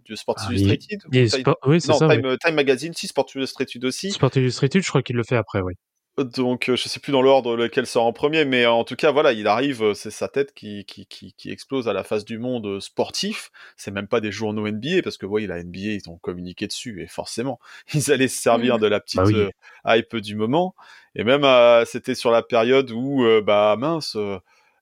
[0.09, 2.38] de Sports ah, Illustrated il, Time, oui, non, ça, Time, oui.
[2.38, 4.12] Time, Magazine, si, Sports Illustrated aussi.
[4.12, 5.75] Sports Illustrated, je crois qu'il le fait après, oui.
[6.16, 9.33] Donc, je sais plus dans l'ordre lequel sort en premier, mais en tout cas, voilà,
[9.33, 12.79] il arrive, c'est sa tête qui, qui, qui, qui, explose à la face du monde
[12.79, 13.50] sportif.
[13.77, 17.03] C'est même pas des journaux NBA, parce que, voyez, la NBA, ils ont communiqué dessus,
[17.03, 17.59] et forcément,
[17.94, 19.35] ils allaient se servir de la petite bah oui.
[19.35, 19.50] euh,
[19.85, 20.77] hype du moment.
[21.16, 24.16] Et même, euh, c'était sur la période où, euh, bah, mince,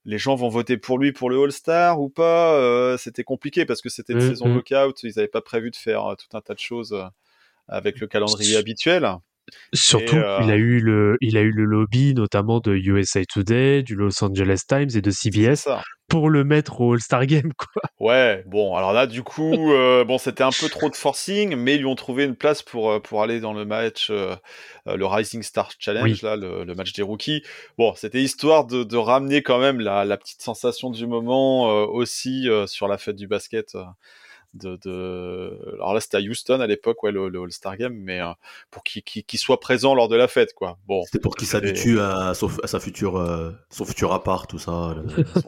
[0.05, 2.99] les gens vont voter pour lui pour le All-Star ou pas.
[2.99, 4.55] c'était compliqué, parce que c'était une mmh, saison mmh.
[4.55, 6.95] lockout, ils avaient pas prévu de faire tout un tas de choses
[7.69, 9.17] avec le calendrier habituel.
[9.75, 10.41] Surtout euh...
[10.43, 14.23] il a eu le il a eu le lobby notamment de USA Today, du Los
[14.23, 15.69] Angeles Times et de CBS
[16.09, 17.83] pour le mettre au All-Star Game quoi.
[18.01, 21.77] Ouais, bon, alors là du coup euh, bon, c'était un peu trop de forcing mais
[21.77, 24.37] ils lui ont trouvé une place pour euh, pour aller dans le match euh,
[24.87, 26.19] le Rising Star Challenge oui.
[26.23, 27.43] là, le, le, match des rookies.
[27.79, 31.87] Bon, c'était histoire de, de, ramener quand même la, la petite sensation du moment euh,
[31.87, 33.77] aussi sur la fête du basket
[34.55, 35.75] de, de...
[35.75, 38.33] alors là c'était à Houston à l'époque ouais le, le All-Star Game mais euh,
[38.71, 40.79] pour qu'il qu qu soit présent lors de la fête quoi.
[40.87, 41.03] Bon.
[41.05, 44.95] C'était pour qu'il s'habitue à, son, à sa future euh, son futur appart tout ça
[45.35, 45.43] son...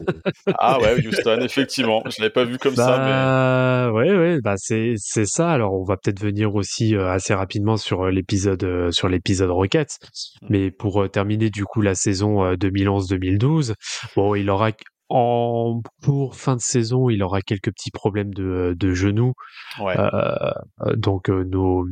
[0.59, 2.03] ah ouais Houston effectivement.
[2.05, 5.49] Je l'avais pas vu comme bah, ça mais ouais ouais bah c'est c'est ça.
[5.49, 9.99] Alors on va peut-être venir aussi euh, assez rapidement sur l'épisode euh, sur l'épisode Rockets.
[10.41, 10.47] Mmh.
[10.49, 13.73] mais pour euh, terminer du coup la saison 2011-2012
[14.15, 14.71] bon il aura
[15.09, 19.33] en pour fin de saison, il aura quelques petits problèmes de, de genoux.
[19.79, 19.95] Ouais.
[19.97, 20.51] Euh,
[20.95, 21.85] donc euh, nos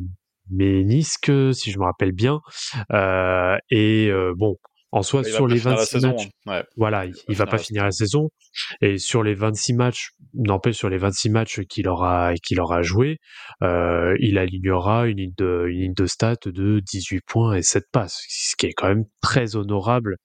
[0.49, 2.41] ménisques, si je me rappelle bien.
[2.91, 4.57] Euh, et euh, bon,
[4.93, 6.63] en soi, il sur les 26 matchs, ouais.
[6.77, 8.29] voilà, il, il va pas finir la saison.
[8.79, 13.17] Et sur les 26 matchs, n'empêche sur les 26 matchs qu'il aura qu'il aura joué,
[13.63, 17.85] euh, il alignera une ligne de une ligne de stats de 18 points et 7
[17.91, 20.17] passes, ce qui est quand même très honorable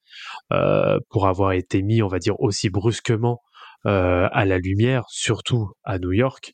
[0.53, 3.41] euh, pour avoir été mis, on va dire, aussi brusquement
[3.85, 6.51] à la lumière, surtout à New York.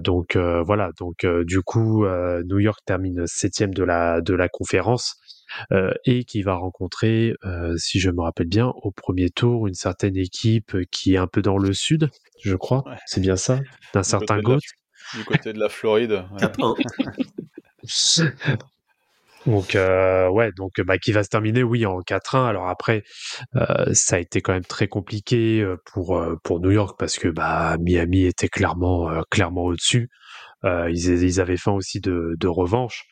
[0.00, 2.06] donc voilà, donc du coup,
[2.44, 5.16] New York termine septième de la de la conférence.
[6.04, 7.34] Et qui va rencontrer,
[7.76, 11.42] si je me rappelle bien, au premier tour une certaine équipe qui est un peu
[11.42, 12.10] dans le sud,
[12.42, 12.84] je crois.
[13.06, 13.60] C'est bien ça,
[13.94, 14.60] d'un certain Goat.
[15.14, 16.24] Du côté de la Floride.
[19.46, 22.46] Donc euh, ouais, donc bah, qui va se terminer oui en 4-1.
[22.46, 23.02] Alors après,
[23.56, 27.18] euh, ça a été quand même très compliqué euh, pour euh, pour New York parce
[27.18, 30.10] que bah Miami était clairement euh, clairement au-dessus.
[30.64, 33.04] Euh, ils, ils, avaient faim aussi de, de revanche.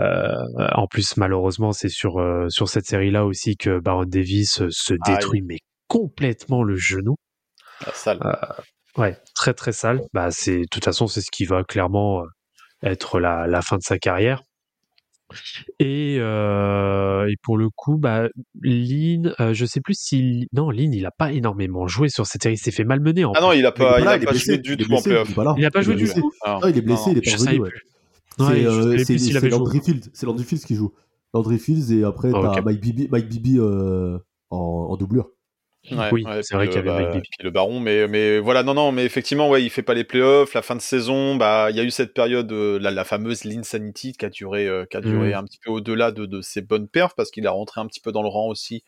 [0.00, 5.58] en plus, malheureusement, c'est sur sur cette série-là aussi que Baron Davis se détruit mais
[5.86, 7.14] complètement le genou.
[7.86, 8.18] Ah, sale.
[8.96, 10.00] ouais, très très sale.
[10.12, 12.24] Bah c'est de toute façon c'est ce qui va clairement
[12.82, 14.42] être la, la fin de sa carrière.
[15.78, 18.28] Et, euh, et pour le coup, bah,
[18.62, 22.42] Lynn, euh, je sais plus si non, Lynn, il a pas énormément joué sur cette
[22.42, 22.54] série.
[22.54, 23.24] Il s'est fait malmener.
[23.24, 25.30] En ah non, il a pas, il, il a pas joué du tout en playoff.
[25.56, 26.32] Il a pas joué du tout.
[26.46, 27.60] Non, il est blessé, il est pas revenu.
[28.38, 29.04] Ouais.
[29.04, 30.92] C'est Landry Fields, c'est Landry Fields qui joue.
[31.34, 34.18] Landry Fields et après oh, t'as Mike Bibi, Mike Bibi euh,
[34.50, 35.28] en, en doublure.
[35.90, 38.74] Ouais, oui, c'est vrai qu'il y avait bah, Mike le baron, mais, mais voilà, non,
[38.74, 41.76] non, mais effectivement, ouais, il fait pas les playoffs, la fin de saison, bah, il
[41.76, 44.96] y a eu cette période, euh, la, la, fameuse Linsanity qui a duré, euh, qui
[44.96, 45.38] a duré mmh.
[45.38, 48.00] un petit peu au-delà de, de, ses bonnes perfs, parce qu'il a rentré un petit
[48.00, 48.82] peu dans le rang aussi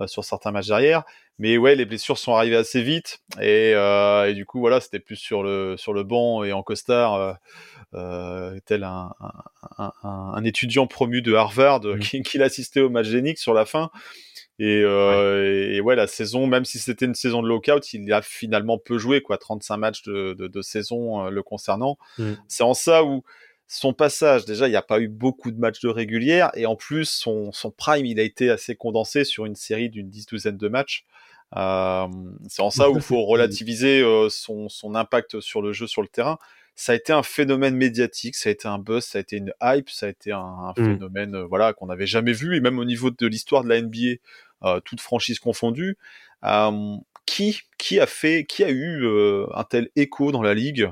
[0.00, 1.04] euh, sur certains matchs derrière.
[1.38, 5.16] Mais ouais, les blessures sont arrivées assez vite, et, et du coup, voilà, c'était plus
[5.16, 7.38] sur le, sur le banc et en costard,
[7.92, 9.14] tel un,
[9.78, 11.98] un, un, un, étudiant promu de Harvard mmh.
[12.00, 13.90] qui, qui l'assistait au match d'Enix sur la fin.
[14.58, 15.74] Et, euh, ouais.
[15.74, 18.98] et, ouais, la saison, même si c'était une saison de lockout, il a finalement peu
[18.98, 21.98] joué, quoi, 35 matchs de, de, de saison euh, le concernant.
[22.18, 22.32] Mm.
[22.48, 23.22] C'est en ça où
[23.66, 26.76] son passage, déjà, il n'y a pas eu beaucoup de matchs de régulière, et en
[26.76, 30.58] plus, son, son prime, il a été assez condensé sur une série d'une dix douzaine
[30.58, 31.04] de matchs.
[31.56, 32.06] Euh,
[32.48, 36.02] c'est en ça où il faut relativiser euh, son, son impact sur le jeu, sur
[36.02, 36.38] le terrain
[36.74, 39.52] ça a été un phénomène médiatique, ça a été un buzz, ça a été une
[39.62, 40.84] hype, ça a été un, un mmh.
[40.84, 43.80] phénomène euh, voilà qu'on n'avait jamais vu et même au niveau de l'histoire de la
[43.80, 44.18] NBA,
[44.64, 45.96] euh, toute franchise confondue,
[46.44, 46.96] euh,
[47.26, 50.90] qui qui a fait, qui a eu euh, un tel écho dans la ligue,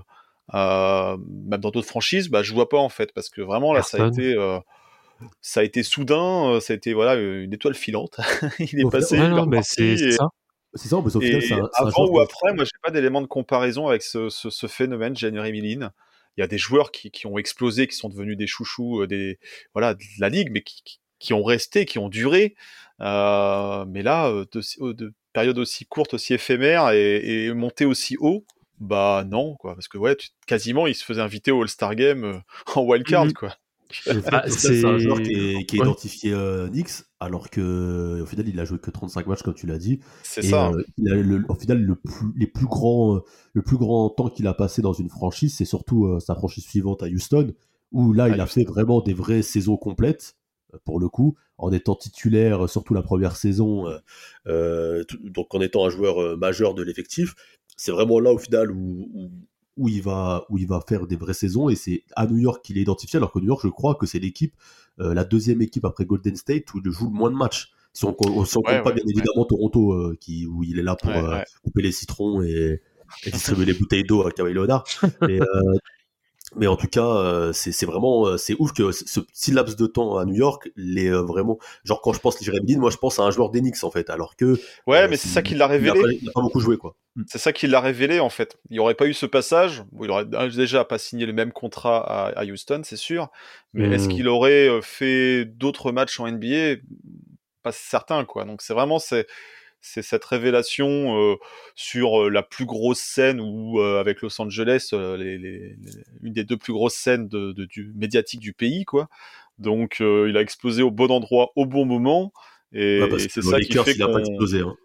[0.52, 4.12] même dans d'autres franchises, bah je vois pas en fait parce que vraiment là Personne.
[4.12, 4.60] ça a été
[5.40, 8.18] ça a été soudain, ça a été voilà une étoile filante.
[8.58, 9.18] il est passé.
[9.18, 10.30] Ouais, non, mais c'est ça.
[10.74, 13.26] C'est ça, mais au final, c'est un, avant ou après, moi, j'ai pas d'élément de
[13.26, 15.90] comparaison avec ce, ce, ce phénomène, January Milline.
[16.36, 19.06] Il y a des joueurs qui, qui, ont explosé, qui sont devenus des chouchous, euh,
[19.06, 19.38] des
[19.74, 22.54] voilà, de la ligue, mais qui, qui ont resté, qui ont duré.
[23.00, 28.16] Euh, mais là, euh, de, de période aussi courte, aussi éphémère et, et monter aussi
[28.18, 28.44] haut,
[28.78, 32.24] bah non, quoi, parce que ouais, tu, quasiment, il se faisait inviter au All-Star Game
[32.24, 32.38] euh,
[32.74, 33.32] en wildcard, mmh.
[33.34, 33.56] quoi.
[34.32, 35.86] Ah, c'est un joueur qui est, qui est ouais.
[35.86, 39.66] identifié euh, Knicks, alors que au final il a joué que 35 matchs comme tu
[39.66, 40.00] l'as dit.
[40.22, 40.70] C'est ça.
[40.70, 43.20] Euh, il a le, au final le plus, les plus grands, euh,
[43.52, 46.64] le plus grand temps qu'il a passé dans une franchise, c'est surtout euh, sa franchise
[46.64, 47.52] suivante à Houston,
[47.92, 50.36] où là il a fait vraiment des vraies saisons complètes
[50.84, 53.86] pour le coup, en étant titulaire surtout la première saison,
[54.46, 57.34] donc en étant un joueur majeur de l'effectif.
[57.76, 59.30] C'est vraiment là au final où, où
[59.76, 62.64] où il va où il va faire des vraies saisons et c'est à New York
[62.64, 64.54] qu'il est identifié alors que New York je crois que c'est l'équipe
[65.00, 67.72] euh, la deuxième équipe après Golden State où il joue le moins de matchs.
[67.92, 70.62] Si on, on, si on ouais, compte pas bien ouais, évidemment Toronto euh, qui où
[70.62, 72.82] il est là pour euh, couper les citrons et,
[73.24, 74.84] et distribuer les bouteilles d'eau à Kawhi Leonard.
[75.28, 75.40] Et,
[76.56, 79.86] mais en tout cas, euh, c'est vraiment euh, c'est ouf que ce petit laps de
[79.86, 82.96] temps à New York, les euh, vraiment genre quand je pense Jeremy Lin, moi je
[82.96, 85.68] pense à un joueur d'Enix en fait, alors que ouais, mais c'est ça qui l'a
[85.68, 86.00] révélé.
[86.20, 86.96] Il a, pas, beaucoup joué quoi.
[87.16, 87.22] Mm.
[87.28, 88.58] C'est ça qui l'a révélé en fait.
[88.68, 91.98] Il n'y aurait pas eu ce passage, il aurait déjà pas signé le même contrat
[91.98, 93.28] à, à Houston, c'est sûr.
[93.72, 93.92] Mais mm.
[93.92, 96.80] est-ce qu'il aurait fait d'autres matchs en NBA
[97.62, 98.44] Pas certain quoi.
[98.44, 99.26] Donc c'est vraiment c'est
[99.80, 101.36] c'est cette révélation euh,
[101.74, 105.76] sur euh, la plus grosse scène ou euh, avec Los Angeles, euh, les, les, les,
[106.22, 109.08] une des deux plus grosses scènes de, de, du médiatique du pays, quoi.
[109.58, 112.32] Donc euh, il a explosé au bon endroit au bon moment
[112.72, 114.60] et, ouais, et c'est ça qui fait qu'il a pas explosé.
[114.60, 114.76] Hein.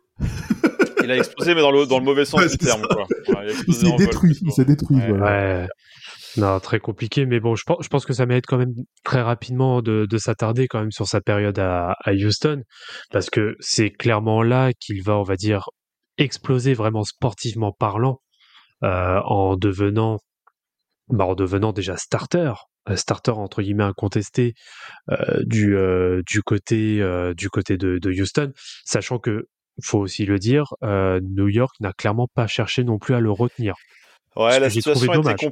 [1.04, 3.06] il a explosé mais dans le dans le mauvais sens ouais, du terme, quoi.
[3.30, 4.98] Ouais, il s'est détruit, il s'est détruit.
[4.98, 5.08] Ouais.
[5.10, 5.68] Voilà.
[6.38, 8.74] Non, très compliqué, mais bon, je pense, je pense que ça mérite quand même
[9.04, 12.62] très rapidement de, de s'attarder quand même sur sa période à, à Houston,
[13.12, 15.70] parce que c'est clairement là qu'il va, on va dire,
[16.18, 18.20] exploser vraiment sportivement parlant,
[18.84, 20.18] euh, en devenant,
[21.10, 22.54] bah, en devenant déjà starter,
[22.90, 24.54] euh, starter entre guillemets incontesté
[25.10, 28.52] euh, du euh, du côté euh, du côté de, de, Houston,
[28.84, 29.48] sachant que
[29.82, 33.32] faut aussi le dire, euh, New York n'a clairement pas cherché non plus à le
[33.32, 33.76] retenir.
[34.36, 35.50] Ouais, la situation était,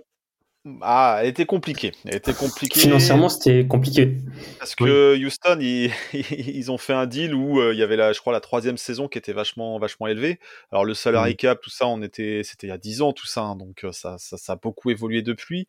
[0.82, 1.92] Ah, elle était compliquée.
[2.06, 2.80] Elle était compliquée.
[2.80, 4.18] Financièrement, c'était compliqué.
[4.60, 8.14] Parce que Houston, ils, ils, ont fait un deal où euh, il y avait, la,
[8.14, 10.40] je crois, la troisième saison qui était vachement, vachement élevée.
[10.72, 13.28] Alors, le salary cap, tout ça, on était, c'était il y a 10 ans, tout
[13.28, 13.42] ça.
[13.42, 15.68] hein, donc, euh, ça, ça, ça a beaucoup évolué depuis.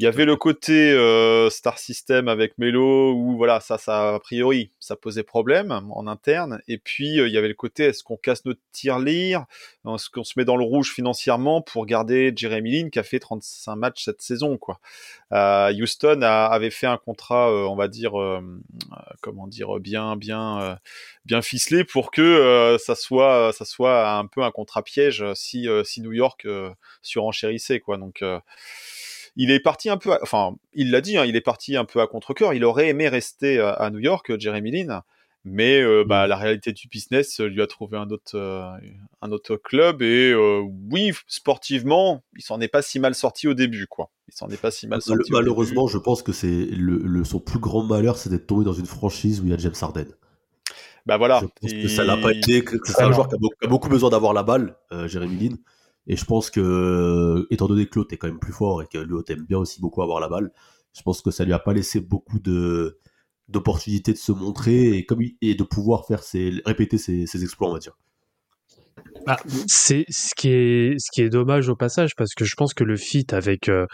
[0.00, 4.18] Il y avait le côté euh, Star System avec Melo où voilà ça ça a
[4.18, 6.60] priori ça posait problème en interne.
[6.66, 9.44] Et puis euh, il y avait le côté est-ce qu'on casse notre tirelire?
[9.86, 13.20] Est-ce qu'on se met dans le rouge financièrement pour garder Jeremy Lin qui a fait
[13.20, 14.80] 35 matchs cette saison quoi?
[15.30, 18.14] Euh, Houston avait fait un contrat on va dire
[19.20, 20.76] comment dire bien bien
[21.24, 26.00] bien ficelé pour que ça soit ça soit un peu un contrat piège si si
[26.00, 26.48] New York
[27.02, 27.96] surenchérissait quoi.
[27.96, 28.24] Donc
[29.36, 31.84] il est parti un peu, à, enfin, il l'a dit, hein, il est parti un
[31.84, 32.54] peu à contre-cœur.
[32.54, 35.02] Il aurait aimé rester à, à New York, Jeremy Lin,
[35.44, 38.64] mais euh, bah, la réalité du business lui a trouvé un autre, euh,
[39.20, 40.00] un autre club.
[40.00, 44.10] Et euh, oui, sportivement, il s'en est pas si mal sorti au début, quoi.
[44.28, 45.30] Il s'en est pas si mal sorti.
[45.30, 48.72] Malheureusement, je pense que c'est le, le, son plus grand malheur, c'est d'être tombé dans
[48.72, 50.06] une franchise où il y a James Harden.
[51.04, 51.40] Bah voilà.
[51.42, 51.82] Je pense et...
[51.82, 52.64] que ça l'a pas été.
[52.64, 54.76] que C'est un joueur qui a, beaucoup, qui a beaucoup besoin d'avoir la balle,
[55.06, 55.56] Jeremy Lin.
[56.06, 58.98] Et je pense que, étant donné que l'autre est quand même plus fort et que
[58.98, 60.52] l'autre aime bien aussi beaucoup avoir la balle,
[60.94, 62.98] je pense que ça lui a pas laissé beaucoup de
[63.48, 67.74] d'opportunités de se montrer et comme et de pouvoir faire ses répéter ses, exploits, on
[67.74, 67.96] va dire.
[69.26, 69.36] Bah,
[69.66, 72.84] c'est ce qui est ce qui est dommage au passage parce que je pense que
[72.84, 73.86] le fit avec euh,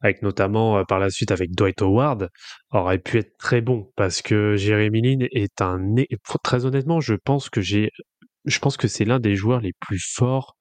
[0.00, 2.28] avec notamment euh, par la suite avec Dwight Howard
[2.70, 5.78] aurait pu être très bon parce que Jeremy Lin est un
[6.42, 7.90] très honnêtement je pense que j'ai
[8.44, 10.57] je pense que c'est l'un des joueurs les plus forts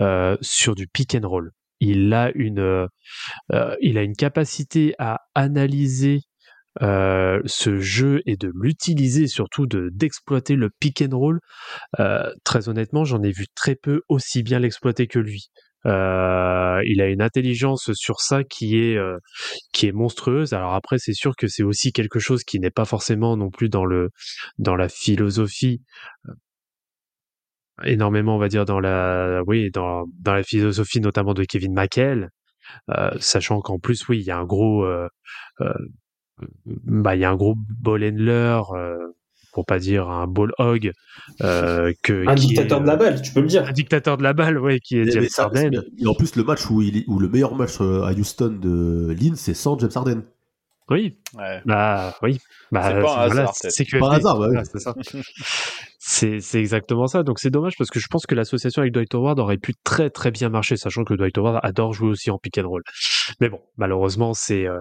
[0.00, 1.50] euh, sur du pick and roll.
[1.80, 2.88] Il a une,
[3.52, 6.20] euh, il a une capacité à analyser
[6.82, 11.40] euh, ce jeu et de l'utiliser, surtout de d'exploiter le pick and roll.
[12.44, 15.50] très honnêtement, j'en ai vu très peu aussi bien l'exploiter que lui.
[15.86, 18.98] Euh, il a une intelligence sur ça qui est
[19.72, 20.52] qui est monstrueuse.
[20.52, 23.68] Alors après, c'est sûr que c'est aussi quelque chose qui n'est pas forcément non plus
[23.68, 24.10] dans le
[24.58, 25.80] dans la philosophie
[27.84, 32.30] énormément, on va dire, dans la, oui, dans, dans la philosophie notamment de Kevin McHale,
[32.90, 35.08] euh, sachant qu'en plus, oui, il y a un gros, euh,
[35.60, 35.72] euh,
[36.66, 38.60] bah, il y a un gros ball handler,
[39.52, 40.92] pour pas dire un ball hog,
[41.40, 43.66] que un dictateur est, de la balle, tu peux le dire.
[43.66, 45.82] Un dictateur de la balle, ouais, qui est James mais ça, Harden.
[45.98, 49.36] et en plus, le match où, il, où le meilleur match à Houston de Lynn,
[49.36, 50.22] c'est sans James Harden.
[50.90, 51.18] Oui.
[51.36, 51.60] Ouais.
[51.66, 52.38] Bah oui.
[52.72, 53.90] Bah, C'est pas un voilà, hasard, c'est peut-être.
[53.90, 54.54] que Pas un hasard, bah oui.
[54.54, 54.94] Voilà, c'est ça.
[56.10, 57.22] C'est c'est exactement ça.
[57.22, 60.08] Donc c'est dommage parce que je pense que l'association avec Dwight Howard aurait pu très
[60.08, 62.82] très bien marcher, sachant que Dwight Howard adore jouer aussi en pick and roll.
[63.40, 64.80] Mais bon, malheureusement c'est euh,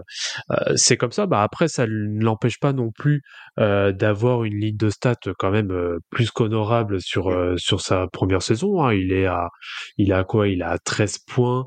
[0.51, 1.25] euh, c'est comme ça.
[1.25, 3.23] Bah après ça ne l'empêche pas non plus
[3.59, 8.07] euh, d'avoir une ligne de stats quand même euh, plus qu'honorable sur euh, sur sa
[8.07, 8.82] première saison.
[8.84, 8.93] hein.
[8.93, 9.49] Il est à
[9.97, 10.47] il a quoi?
[10.47, 11.65] Il a 13 points.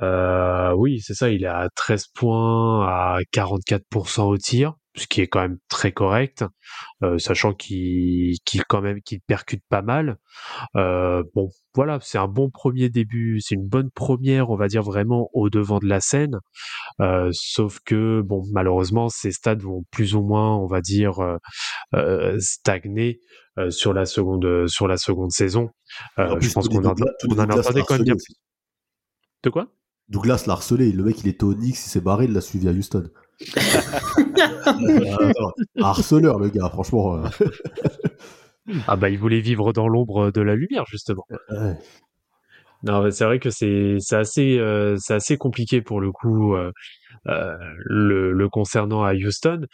[0.00, 1.28] Euh, oui, c'est ça.
[1.30, 5.92] Il est à 13 points à 44% au tir, ce qui est quand même très
[5.92, 6.44] correct,
[7.02, 10.18] euh, sachant qu'il qu'il quand même qu'il percute pas mal.
[10.76, 14.82] Euh, bon, voilà, c'est un bon premier début, c'est une bonne première, on va dire
[14.82, 16.38] vraiment au devant de la scène.
[17.00, 21.36] Euh, sauf que bon, malheureusement, ces stades vont plus ou moins, on va dire, euh,
[21.94, 23.20] euh, stagner
[23.58, 25.70] euh, sur la seconde sur la seconde saison.
[26.18, 26.94] Euh, je pense qu'on en,
[27.28, 28.14] on en entendait quand même bien.
[29.42, 29.68] De quoi?
[30.08, 30.92] Douglas l'a harcelé.
[30.92, 33.08] Le mec, il était au Knicks, il s'est barré, il l'a suivi à Houston.
[34.82, 37.16] Euh, attends, harceleur, le gars, franchement.
[37.16, 37.28] euh,
[38.86, 41.24] Ah bah il voulait vivre dans l'ombre de la lumière justement.
[41.50, 41.76] ouais.
[42.84, 46.56] Non, mais c'est vrai que c'est c'est assez euh, c'est assez compliqué pour le coup
[46.56, 46.72] euh,
[47.28, 49.66] euh, le, le concernant à Houston.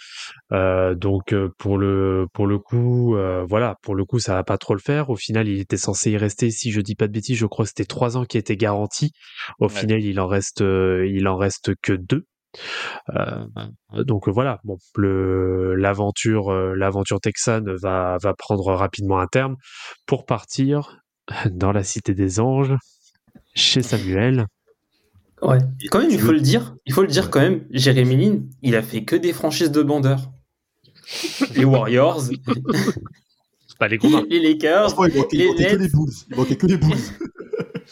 [0.53, 4.45] Euh, donc euh, pour le pour le coup euh, voilà pour le coup ça va
[4.45, 5.09] pas trop le faire.
[5.09, 7.65] Au final il était censé y rester si je dis pas de bêtises je crois
[7.65, 9.13] que c'était trois ans qui étaient garantis.
[9.59, 9.71] Au Ouais.
[9.71, 12.25] final il en reste euh, il en reste que deux.
[13.11, 13.45] Euh,
[14.05, 19.57] donc voilà bon l'aventure euh, l'aventure texane va va prendre rapidement un terme
[20.07, 21.03] pour partir
[21.51, 22.75] dans la cité des anges
[23.55, 24.47] chez Samuel.
[25.43, 25.59] Ouais.
[25.91, 26.75] Quand même, il faut le dire.
[26.85, 27.65] Il faut le dire quand même.
[27.71, 30.33] Jérémy Lin, il a fait que des franchises de bandeurs.
[31.55, 32.23] Les Warriors,
[33.79, 35.81] Pas les les Lakers, il manquait, il les manquait que Nets.
[35.81, 36.13] les Bulls.
[36.29, 36.99] Il manquait que les Bulls.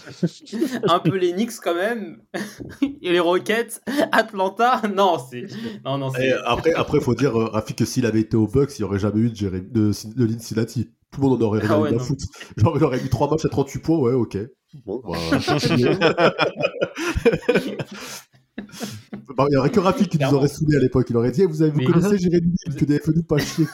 [0.89, 2.19] un peu les Knicks quand même,
[3.03, 3.81] et les Rockets,
[4.13, 4.83] Atlanta.
[4.95, 5.47] Non, c'est
[5.85, 8.79] non non c'est après, après, faut dire, euh, Rafi, que s'il avait été au Bucks,
[8.79, 10.39] il n'y aurait jamais eu de, Jérémy- de, de Lynn.
[11.13, 11.99] Tout le monde en aurait rien Ah à ouais, non.
[11.99, 12.25] foutre.
[12.57, 14.39] Genre, il aurait mis 3 matchs à 38 points, ouais, ok.
[14.85, 15.17] Bon, bah.
[19.37, 21.07] Bah, il n'y aurait que Rafi qui nous aurait saoulé à l'époque.
[21.11, 23.67] Il aurait dit, Eh, vous, avez, vous connaissez Jérémy que des feux nous pas chier.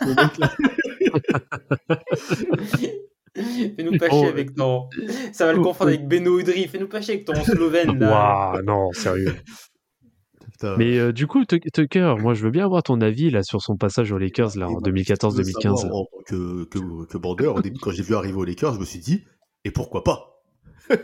[3.76, 4.88] Fais-nous pas Oh, chier avec ton.
[5.32, 5.94] Ça va le oh, confondre oh.
[5.94, 6.68] avec Beno Udry.
[6.68, 8.52] Fais-nous pas chier avec ton Slovène là.
[8.52, 9.34] Waouh, non, sérieux.
[10.78, 13.60] Mais euh, du coup, Tuck- Tucker, moi je veux bien avoir ton avis là sur
[13.60, 15.76] son passage aux Lakers là Et en bah, je veux 2014-2015.
[15.76, 18.74] savoir, En tant que, que, que bandeur, au début, quand j'ai vu arriver aux Lakers,
[18.74, 19.24] je me suis dit,
[19.64, 20.32] et pourquoi pas?
[20.90, 20.98] Ouais,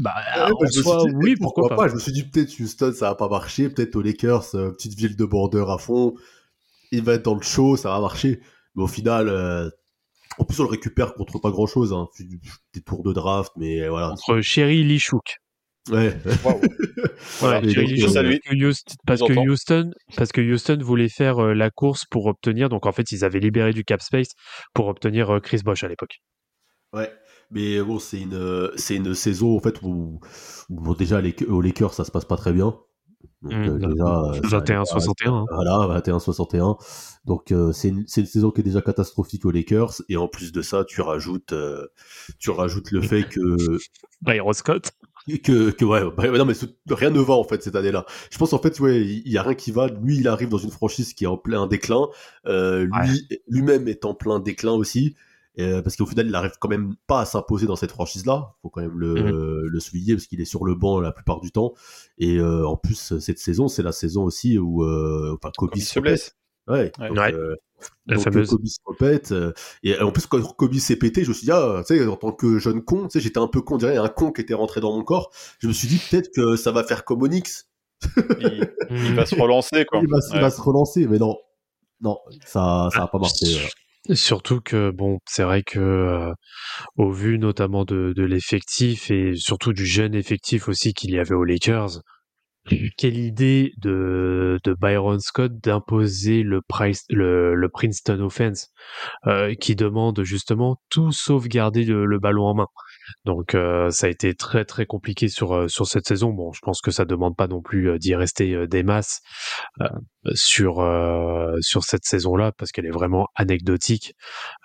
[0.00, 1.88] bah Ouais, en bah, soi, dit, oui, pourquoi, pas?
[1.88, 3.68] Je me suis dit, peut-être Houston, ça va pas marcher.
[3.68, 6.14] Peut-être aux Lakers, euh, petite ville de border à fond.
[6.92, 8.40] Il va être dans le show, ça va marcher.
[8.74, 9.68] Mais au final, euh,
[10.38, 11.92] en plus, on le récupère contre pas grand-chose.
[11.92, 12.08] Hein.
[12.74, 14.12] Des tours de draft, mais voilà.
[14.12, 15.38] Entre Sherry Lee Shook.
[15.90, 16.16] Ouais.
[17.40, 17.60] Voilà.
[17.60, 19.38] Ouais, Sherry donc, Lee euh, parce que Houston, parce que.
[19.48, 23.24] Houston, parce que Houston voulait faire euh, la course pour obtenir, donc en fait ils
[23.24, 24.28] avaient libéré du cap space
[24.74, 26.20] pour obtenir euh, Chris Bosh à l'époque.
[26.92, 27.10] Ouais,
[27.50, 30.20] mais bon, c'est une, c'est une saison en fait où,
[30.98, 32.78] déjà les, aux Lakers ça se passe pas très bien.
[33.42, 35.46] Donc, Mm, euh, déjà, euh, 21-61.
[35.50, 36.76] Voilà, 21-61.
[37.24, 40.62] Donc euh, c'est une, saison qui est déjà catastrophique aux Lakers et en plus de
[40.62, 41.54] ça, tu rajoutes,
[42.38, 43.40] tu rajoutes le fait que
[44.22, 44.90] Byron Scott.
[45.44, 46.54] que, que ouais, bah, non mais
[46.90, 48.06] rien ne va en fait cette année-là.
[48.30, 49.88] Je pense en fait ouais, il y a rien qui va.
[49.88, 52.08] Lui, il arrive dans une franchise qui est en plein déclin.
[52.46, 55.14] Euh, lui, lui-même est en plein déclin aussi.
[55.58, 58.54] Euh, parce qu'au final, il arrive quand même pas à s'imposer dans cette franchise-là.
[58.62, 59.66] Faut quand même le, Mhm.
[59.66, 61.74] le souligner parce qu'il est sur le banc la plupart du temps.
[62.18, 65.82] Et euh, en plus, cette saison, c'est la saison aussi où euh, enfin, Kobe il
[65.82, 66.36] se blesse.
[66.68, 66.92] Ouais.
[67.00, 67.08] Ouais.
[67.08, 67.32] Donc, Ouais.
[67.34, 67.56] euh,
[68.06, 68.50] La donc, fameuse.
[68.50, 69.32] Kobe se répète.
[69.32, 69.52] euh,
[69.82, 72.16] et en plus, quand Kobe s'est pété, je me suis dit, ah, tu sais, en
[72.16, 74.42] tant que jeune con, tu sais, j'étais un peu con, on dirait un con qui
[74.42, 75.30] était rentré dans mon corps.
[75.60, 77.68] Je me suis dit, peut-être que ça va faire comme Onyx.
[78.40, 80.00] Il, il va se relancer, quoi.
[80.02, 81.36] Il va, il va se relancer, mais non.
[82.00, 83.58] Non, ça, ça va pas marcher.
[84.14, 86.32] Surtout que bon, c'est vrai que euh,
[86.96, 91.34] au vu notamment de, de l'effectif et surtout du jeune effectif aussi qu'il y avait
[91.34, 92.00] aux Lakers,
[92.98, 98.68] quelle idée de, de Byron Scott d'imposer le, Price- le, le Princeton Offense
[99.26, 102.66] euh, qui demande justement tout sauvegarder le, le ballon en main.
[103.24, 106.30] Donc euh, ça a été très très compliqué sur euh, sur cette saison.
[106.30, 109.20] Bon, je pense que ça demande pas non plus euh, d'y rester euh, des masses
[109.80, 109.88] euh,
[110.34, 114.14] sur euh, sur cette saison-là parce qu'elle est vraiment anecdotique.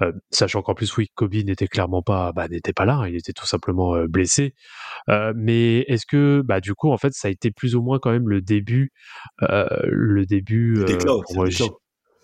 [0.02, 3.16] Euh, sachant qu'en plus oui, Kobe n'était clairement pas bah, n'était pas là, hein, il
[3.16, 4.54] était tout simplement euh, blessé.
[5.10, 8.00] Euh, mais est-ce que bah du coup en fait ça a été plus ou moins
[8.00, 8.92] quand même le début
[9.44, 10.84] euh, le début
[11.34, 11.80] pour.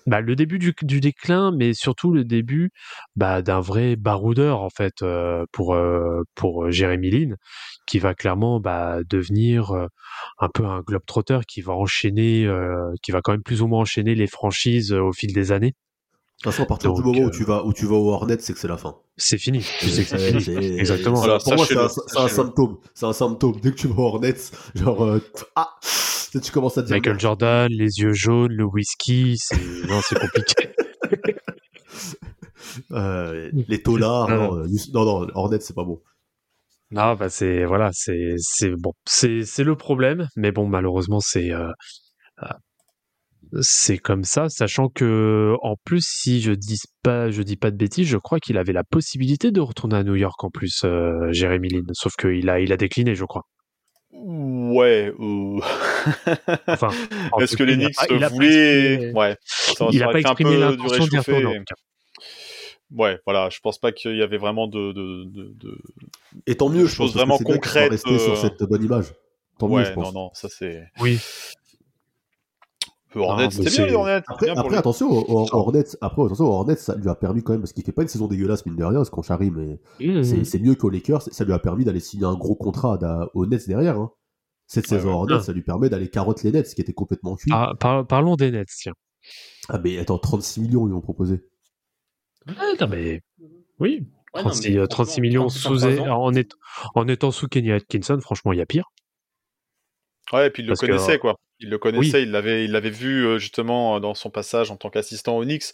[0.10, 2.72] Bah, le début du, du déclin, mais surtout le début
[3.16, 7.36] bah, d'un vrai baroudeur en fait euh, pour euh, pour euh, Jérémy Lin,
[7.86, 9.88] qui va clairement bah, devenir euh,
[10.40, 13.82] un peu un globetrotter qui va enchaîner, euh, qui va quand même plus ou moins
[13.82, 15.74] enchaîner les franchises euh, au fil des années.
[16.40, 18.38] De toute façon, à partir du moment où tu vas, où tu vas au Hornet,
[18.40, 18.96] c'est que c'est la fin.
[19.18, 19.60] C'est fini.
[19.80, 20.80] Tu sais que c'est fini.
[20.80, 21.18] Exactement.
[21.18, 21.90] Voilà, pour moi, c'est un,
[22.24, 22.78] un symptôme.
[22.94, 23.60] C'est un symptôme.
[23.62, 24.36] Dès que tu vas au Hornet,
[24.74, 25.20] genre, euh,
[25.58, 25.68] ah,
[26.38, 26.96] tu commences à dire.
[26.96, 29.58] Michael Jordan, les yeux jaunes, le whisky, c'est
[29.88, 30.70] non, c'est compliqué.
[32.92, 36.02] Euh, les tolards, Non, non, euh, non, non, Hornet, c'est pas bon.
[36.92, 41.52] Non, bah c'est voilà, c'est c'est bon, c'est c'est le problème, mais bon malheureusement c'est
[41.52, 41.72] euh,
[42.44, 42.48] euh,
[43.62, 47.78] c'est comme ça, sachant que en plus si je dis pas je dis pas de
[47.78, 51.32] bêtises, je crois qu'il avait la possibilité de retourner à New York en plus, euh,
[51.32, 53.44] Jérémy Lin, sauf qu'il a il a décliné, je crois.
[54.12, 55.14] Ouais.
[55.20, 55.60] euh,
[56.68, 56.90] Enfin,
[57.32, 58.96] en Est-ce que voulaient.
[58.98, 59.38] exprimé- Ouais.
[59.44, 61.64] Ça, il ça a aurait pas été un exprimé peu du l'intention d'y retourner.
[62.96, 63.50] Ouais, voilà.
[63.50, 64.92] Je pense pas qu'il y avait vraiment de.
[64.94, 65.78] de, de, de-
[66.48, 67.14] Et tant mieux, je pense.
[67.14, 69.14] vraiment concrète, resté sur euh, cette bonne image.
[69.60, 70.14] Tant mieux, je pense.
[70.14, 70.84] non, non, ça c'est.
[71.02, 71.20] Oui.
[73.16, 74.22] Le Hornet, mais c'était c'est- bien les Hornets.
[74.28, 75.10] Après, bien attention,
[75.52, 78.08] Hornets, après, attention, Hornets, ça lui a permis quand même, parce qu'il fait pas une
[78.08, 80.44] saison dégueulasse, mine de rien, parce qu'on charrie, mais Mmh.
[80.44, 83.00] c'est mieux qu'aux Lakers, ça lui a permis d'aller signer un gros contrat
[83.34, 84.12] aux Nets derrière, hein.
[84.72, 85.34] Cette Ouais, saison ouais.
[85.34, 85.42] Ah.
[85.42, 87.50] ça lui permet d'aller carotte les Nets, ce qui était complètement cuit.
[87.52, 88.94] Ah, Ah, par- parlons des Nets, tiens.
[89.84, 91.42] mais attends, 36 millions ils ont proposé.
[92.48, 93.22] Ah, non, mais
[93.80, 94.06] oui.
[94.36, 96.52] Ouais, non, 36, mais euh, 36 franchement, millions 36 en sous, en, est-
[96.94, 98.86] en étant sous Kenny Atkinson, franchement, il y a pire.
[100.32, 101.36] Ouais, et puis il le que- connaissait, quoi.
[101.62, 104.78] Il le connaissait, il l'avait, il l'avait vu euh, justement euh, dans son passage en
[104.78, 105.74] tant qu'assistant au Knicks.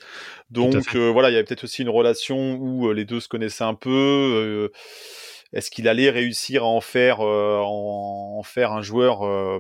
[0.50, 3.66] Donc euh, voilà, il y avait peut-être aussi une relation où les deux se connaissaient
[3.66, 3.92] un peu.
[3.92, 4.72] euh,
[5.56, 7.64] Est-ce qu'il allait réussir à en faire, euh,
[8.58, 9.60] un joueur euh,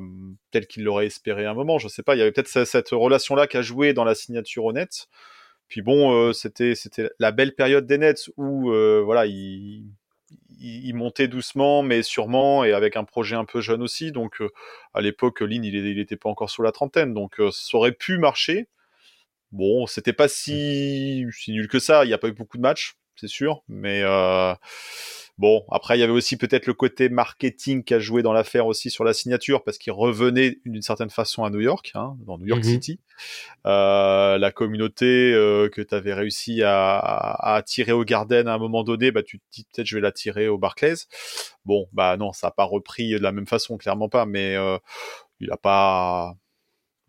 [0.51, 1.79] tel qu'il l'aurait espéré à un moment?
[1.79, 2.15] Je sais pas.
[2.15, 5.07] Il y avait peut-être ce- cette relation-là qui a joué dans la signature Nets.
[5.69, 6.73] Puis bon, euh, c'était
[7.19, 8.71] la belle période des Nets où
[9.05, 9.85] voilà, il,
[10.93, 14.11] montait doucement, mais sûrement, et avec un projet un peu jeune aussi.
[14.11, 14.41] Donc
[14.93, 18.67] à l'époque, Lynn, il n'était pas encore sur la trentaine, donc ça aurait pu marcher.
[19.51, 22.03] Bon, c'était pas si nul que ça.
[22.05, 24.53] Il n'y a pas eu beaucoup de matchs, c'est sûr, mais euh,
[25.37, 28.67] Bon, après, il y avait aussi peut-être le côté marketing qui a joué dans l'affaire
[28.67, 32.37] aussi sur la signature, parce qu'il revenait d'une certaine façon à New York, hein, dans
[32.37, 32.71] New York Mhm.
[32.71, 32.99] City.
[33.65, 38.57] Euh, la communauté euh, que tu avais réussi à, à attirer au Garden à un
[38.57, 40.95] moment donné, bah, tu te dis peut-être je vais l'attirer au Barclays.
[41.65, 44.77] Bon, bah non, ça n'a pas repris de la même façon, clairement pas, mais euh,
[45.41, 46.33] il a pas...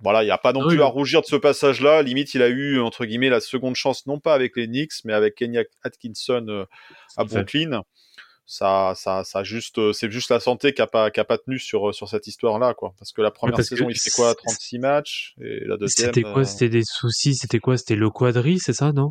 [0.01, 0.83] Voilà, il n'y a pas non Ah plus oui.
[0.83, 2.03] à rougir de ce passage-là.
[2.03, 5.13] Limite, il a eu, entre guillemets, la seconde chance, non pas avec les Knicks, mais
[5.15, 6.65] avec Kenny Atkinson euh,
[7.17, 7.25] à.
[7.25, 7.83] Brooklyn.
[8.49, 11.37] Ça, ça, ça juste, euh, c'est juste la santé qui a pas, qui a pas
[11.39, 12.95] tenu sur, euh, sur cette histoire-là, quoi.
[12.99, 16.07] Parce que la première saison, il fait quoi, c'est- 36 matchs, et la deuxième.
[16.09, 16.39] C'était quoi?
[16.43, 17.77] euh, C'était des soucis C'était quoi?
[17.77, 19.11] C'était le quadri, c'est ça, non?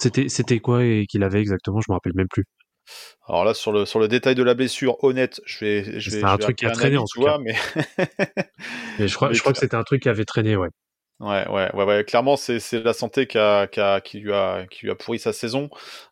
[0.00, 1.80] C'était c'était quoi et qu'il avait exactement?
[1.80, 2.44] Je me rappelle même plus.
[3.26, 6.20] Alors là, sur le, sur le détail de la blessure, honnête, je vais, je vais,
[6.20, 7.38] C'est un je vais truc qui a traîné, en tout vois, cas.
[7.38, 7.54] mais.
[8.98, 10.68] Mais je crois, Mais je crois que c'était un truc qui avait traîné, ouais.
[11.20, 12.04] Ouais, ouais, ouais, ouais.
[12.04, 14.96] Clairement, c'est c'est la santé qui, a, qui, a, qui, lui a, qui lui a
[14.96, 15.70] pourri sa saison.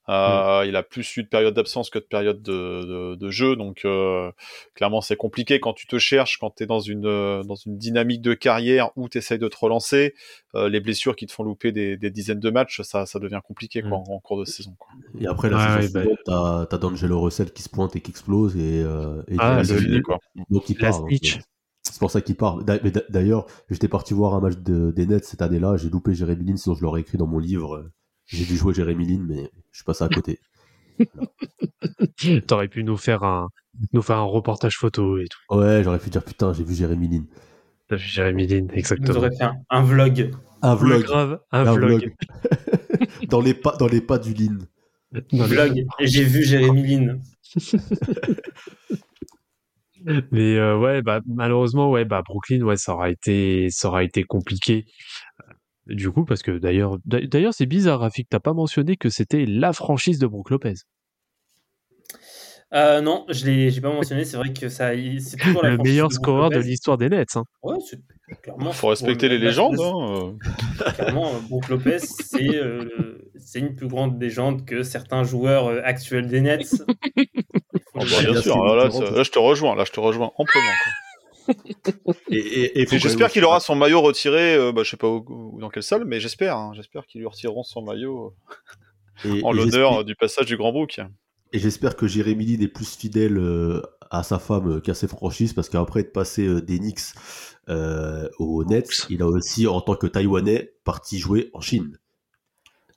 [0.09, 3.57] Euh, Il a plus eu de période d'absence que de période de, de, de jeu.
[3.57, 4.31] Donc, euh,
[4.77, 7.77] clairement, c'est compliqué quand tu te cherches, quand tu es dans une, euh, dans une
[7.79, 10.15] dynamique de carrière où tu essayes de te relancer.
[10.55, 13.41] Euh, les blessures qui te font louper des, des dizaines de matchs, ça, ça devient
[13.45, 13.95] compliqué quoi, Mm.
[13.95, 14.75] en, en cours de saison.
[14.79, 14.93] Quoi.
[15.21, 18.01] Et après, la Ouais, saison ouais, bah- t'as t'as D'Angelo Russell qui se pointe et
[18.01, 20.21] qui explose et, euh, et Ah, le- quoi.
[20.49, 21.01] donc il La part.
[21.09, 21.39] snitch.
[21.39, 21.41] euh,
[21.83, 22.63] C'est pour ça qu'il part.
[22.65, 25.77] D'ailleurs, j'étais parti voir un match de- des Nets cette année-là.
[25.77, 27.91] J'ai loupé Jérémy Lin, sinon je l'aurais écrit dans mon livre.
[28.27, 30.39] J'ai vu jouer Jérémy Lin, mais je suis passé à côté.
[32.47, 33.49] T'aurais pu nous faire un
[33.93, 35.57] nous faire un reportage photo et tout.
[35.57, 37.25] Ouais, j'aurais pu dire putain, j'ai vu Jérémy Lin.
[37.89, 39.19] T'as vu Jérémy Lin, exactement.
[39.19, 40.31] aurez fait un, un vlog.
[40.63, 41.03] Un Le vlog.
[41.03, 42.01] grave, un, Un vlog.
[42.03, 42.15] vlog.
[43.29, 44.59] dans, les pas, dans les pas du Lin.
[45.33, 45.85] Dans Vlog.
[46.01, 47.19] J'ai vu Jérémy Lin.
[50.33, 54.25] Mais euh, ouais, bah malheureusement, ouais, bah Brooklyn, ouais, ça aura été, ça aura été
[54.25, 54.85] compliqué.
[55.89, 59.09] Euh, Du coup, parce que d'ailleurs, d'a- d'ailleurs, c'est bizarre, Rafik, t'as pas mentionné que
[59.11, 60.75] c'était la franchise de Brook Lopez.
[62.75, 64.25] Euh, non, je l'ai, j'ai pas mentionné.
[64.25, 67.37] C'est vrai que ça, c'est toujours la Le meilleur scoreur de l'histoire des Nets.
[67.37, 67.45] Hein.
[67.63, 67.77] Ouais,
[68.43, 68.73] clairement.
[68.73, 69.79] Faut respecter les légendes.
[69.81, 70.35] Hein.
[70.85, 70.93] euh.
[70.95, 72.89] Clairement, euh, Brook Lopez, c'est euh,
[73.39, 76.75] c'est une plus grande légende que certains joueurs euh, actuels des Nets.
[77.17, 77.27] Il
[77.95, 79.09] Ah bah, bien sûr, là, là, différentes.
[79.11, 80.65] ça- là, je te rejoins, là je te rejoins amplement.
[80.85, 80.93] quoi.
[82.31, 84.91] Et, et, et faut Et quand j'espère qu'il aura son maillot retiré, euh, bah, je
[84.91, 87.83] sais pas où, où- dans quelle salle, mais j'espère, hein, j'espère qu'ils lui retireront son
[87.83, 88.33] maillot
[89.27, 91.01] euh, et- en l'honneur du passage du Grand Brook.
[91.53, 93.83] Et j'espère que Jérémy Lin est plus fidèle euh,
[94.13, 97.01] à sa femme euh, qu'à ses franchises, parce qu'après être passé euh, des Knicks
[97.69, 101.97] euh, aux Nets, il a aussi, en tant que Taïwanais, parti jouer en Chine.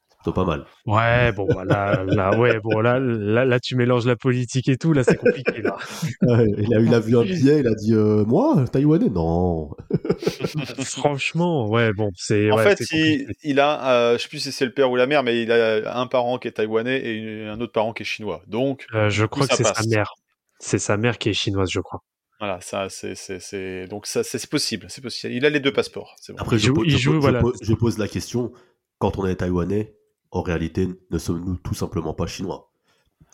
[0.09, 0.65] C'est plutôt pas mal.
[0.87, 4.75] Ouais, bon, bah, là, là, ouais, bon, là, là, là, tu mélanges la politique et
[4.77, 5.77] tout, là, c'est compliqué, là.
[6.23, 9.69] Ouais, il, a, il a vu un billet, il a dit euh, Moi, Taïwanais Non.
[10.83, 12.51] Franchement, ouais, bon, c'est.
[12.51, 14.95] En ouais, fait, il, il a, euh, je sais plus si c'est le père ou
[14.95, 17.93] la mère, mais il a un parent qui est taïwanais et une- un autre parent
[17.93, 18.41] qui est chinois.
[18.47, 20.11] Donc, Euh, je crois que c'est sa mère.
[20.59, 22.01] C'est sa mère qui est chinoise, je crois.
[22.39, 25.33] voilà, ça, c'est, c'est, c'est, donc ça, c'est c'est possible, c'est possible.
[25.33, 26.39] Il a les deux passeports, c'est bon.
[26.41, 27.39] Après, Il je, joue- po- il je joue, po- je voilà.
[27.41, 28.51] po- je pose la question
[28.99, 29.95] quand on est Taïwanais,
[30.31, 32.71] en réalité, ne sommes-nous tout simplement pas chinois?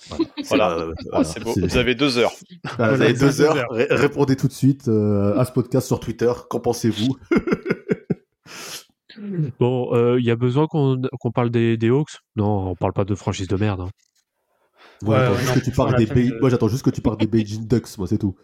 [0.09, 0.25] Voilà.
[0.37, 0.75] C'est Voilà.
[0.77, 1.51] la- Ah, voilà, c'est beau.
[1.53, 2.31] c'est- Vous avez deux heures.
[2.63, 3.55] Voilà, Voilà, vous avez deux deux heures.
[3.57, 3.69] heures.
[3.71, 6.31] Ré- répondez tout de suite euh, à ce podcast sur Twitter.
[6.49, 7.15] Qu'en pensez-vous?
[9.59, 12.17] Bon, euh, il y a besoin qu'on qu'on parle des, des Hawks?
[12.37, 13.81] Non, on parle pas de franchise de merde.
[13.81, 13.89] hein.
[15.03, 16.89] Moi, Ouais, j'attends juste que tu parles des fait Bei- le- Moi, j'attends juste que
[16.89, 18.35] tu parles des Beijing Ducks, moi, c'est tout.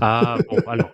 [0.00, 0.90] Ah, bon, alors.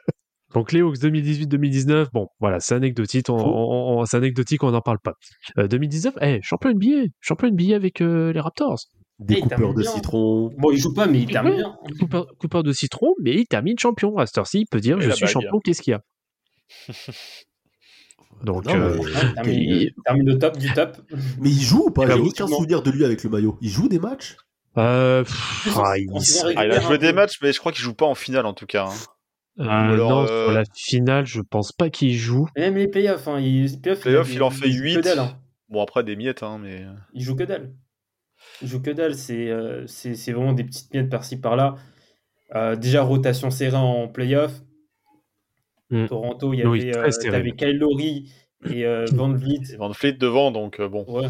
[0.54, 3.44] Donc les Hawks 2018-2019, bon, voilà, c'est anecdotique, on, Faux.
[3.54, 5.12] on- on- c'est anecdotique, on n'en parle pas.
[5.58, 8.78] Euh, 2019, eh, champion NBA, champion NBA avec euh, les Raptors.
[9.18, 9.90] Des Eh, coupeurs termine de bien.
[9.90, 10.50] citron.
[10.56, 11.76] Bon, il joue pas, mais il termine bien.
[12.00, 14.16] Coupeur, coupeur de citron, mais il termine champion.
[14.16, 16.00] À cette heure-ci, il peut dire Et je suis champion, qu'est-ce qu'il y a?
[18.44, 18.98] Donc, Non, euh,
[19.34, 20.96] termine, il- termine au top du top.
[21.40, 22.04] Mais il joue ou pas?
[22.04, 23.58] Eh ben, J'ai aucun souvenir de lui avec le maillot.
[23.60, 24.36] Il joue des matchs?
[24.76, 26.08] Euh, pff, ah, il-
[26.56, 28.54] Ah, il a joué des matchs, mais je crois qu'il joue pas en finale en
[28.54, 28.86] tout cas.
[28.86, 28.94] hein.
[29.60, 32.46] euh, alors, non, euh, sur la finale, je pense pas qu'il joue.
[32.56, 34.94] Et Même les playoffs, hein, il, Playoff, il en fait joue 8.
[34.96, 35.38] Que dalle, hein.
[35.68, 36.84] Bon, après des miettes, hein, mais.
[37.12, 37.72] Il joue que dalle.
[38.62, 39.14] Il joue que dalle.
[39.16, 41.74] C'est euh, c'est c'est vraiment des petites miettes par-ci par-là.
[42.54, 44.52] Euh, déjà, rotation serrée en playoff.
[45.90, 46.06] Mm.
[46.06, 48.30] Toronto, il y Oui, avait, euh, Kyle Lowry
[48.70, 49.76] et euh, Van Vliet.
[49.78, 51.04] Van Fleet devant, donc euh, bon.
[51.08, 51.28] Ouais.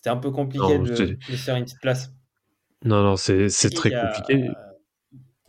[0.00, 2.10] C'était un peu compliqué Non, de, de faire une petite place.
[2.86, 4.48] Non, non, c'est très il y a- compliqué.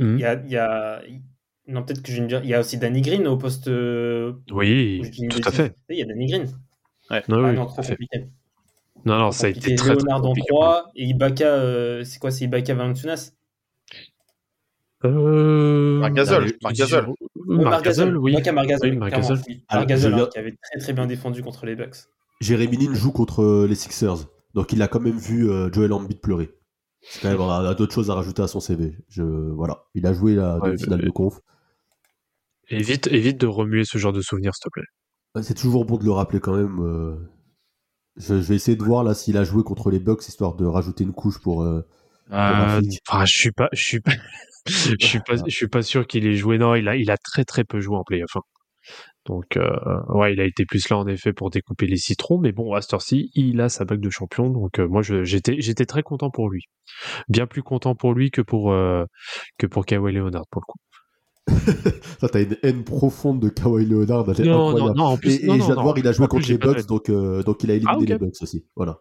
[0.02, 0.18] Il Hmm.
[0.20, 1.02] y a, il y a-
[1.68, 2.42] Non, peut-être que je vais me dire.
[2.44, 3.70] Il y a aussi Danny Green au poste.
[3.70, 5.74] euh, Oui, tout à fait.
[5.90, 6.44] Il y a Danny Green.
[6.44, 6.52] Non,
[7.12, 7.92] Ah oui, non, tout trop fait.
[7.94, 8.26] compliqué.
[9.06, 10.48] Non, non, ça a été très, très Leonard en compliqué.
[10.50, 13.32] 3 et Ibaka, euh, c'est quoi C'est Ibaka Valanciunas
[15.06, 15.10] Euh...
[15.10, 16.44] Euh, Marc Gasol,
[18.18, 18.32] oui.
[18.34, 18.98] Ibaka Marc Oui, je
[20.08, 21.96] hein, qui avait très très bien défendu contre les Bucks.
[22.42, 24.28] Jérémy Lin joue contre euh, les Sixers.
[24.54, 26.50] Donc il a quand même vu euh, Joel Embiid pleurer.
[27.04, 28.96] C'est quand même, a d'autres choses à rajouter à son CV.
[29.10, 29.86] Je, voilà.
[29.96, 31.40] Il a joué la Ouais, finale de conf.
[32.70, 34.88] Évite, évite de remuer ce genre de souvenirs, s'il te plaît.
[35.42, 36.80] C'est toujours bon de le rappeler quand même.
[36.82, 37.16] euh.
[38.18, 40.66] Je, je vais essayer de voir là s'il a joué contre les Bucks histoire de
[40.66, 41.64] rajouter une couche pour.
[41.64, 41.82] euh,
[42.30, 43.02] Rafik.
[43.08, 44.12] enfin, je suis pas, je suis pas,
[44.68, 46.58] je suis pas, je suis pas sûr qu'il ait joué.
[46.58, 48.36] Non, il a, il a très très peu joué en playoff.
[48.36, 48.42] hein.
[49.26, 49.70] Donc, euh,
[50.10, 52.82] ouais, il a été plus là en effet pour découper les citrons, mais bon, à
[52.82, 54.50] cette heure-ci, il a sa bague de champion.
[54.50, 56.64] Donc, euh, moi, j'étais, j'étais très content pour lui.
[57.30, 59.06] Bien plus content pour lui que pour euh,
[59.58, 60.80] que pour Kawhi Leonard pour le coup.
[62.20, 64.26] Ça, t'as une haine profonde de Kawhi Leonard.
[64.30, 64.98] elle est Non, non, incroyable.
[64.98, 65.82] non, en plus, et et non, non.
[65.82, 68.18] voir, il a joué contre les Bucks, donc, euh, donc il a éliminé Ah, les
[68.18, 68.66] Bucks aussi.
[68.76, 69.00] Voilà.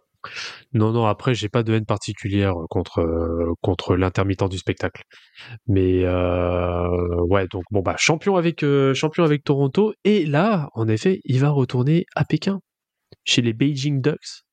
[0.72, 5.02] Non, non, après, j'ai pas de haine particulière contre, euh, contre l'intermittent du spectacle.
[5.66, 6.88] Mais euh,
[7.28, 9.94] ouais, donc bon, bah, champion avec, euh, champion avec Toronto.
[10.04, 12.60] Et là, en effet, il va retourner à Pékin,
[13.24, 14.44] chez les Beijing Ducks.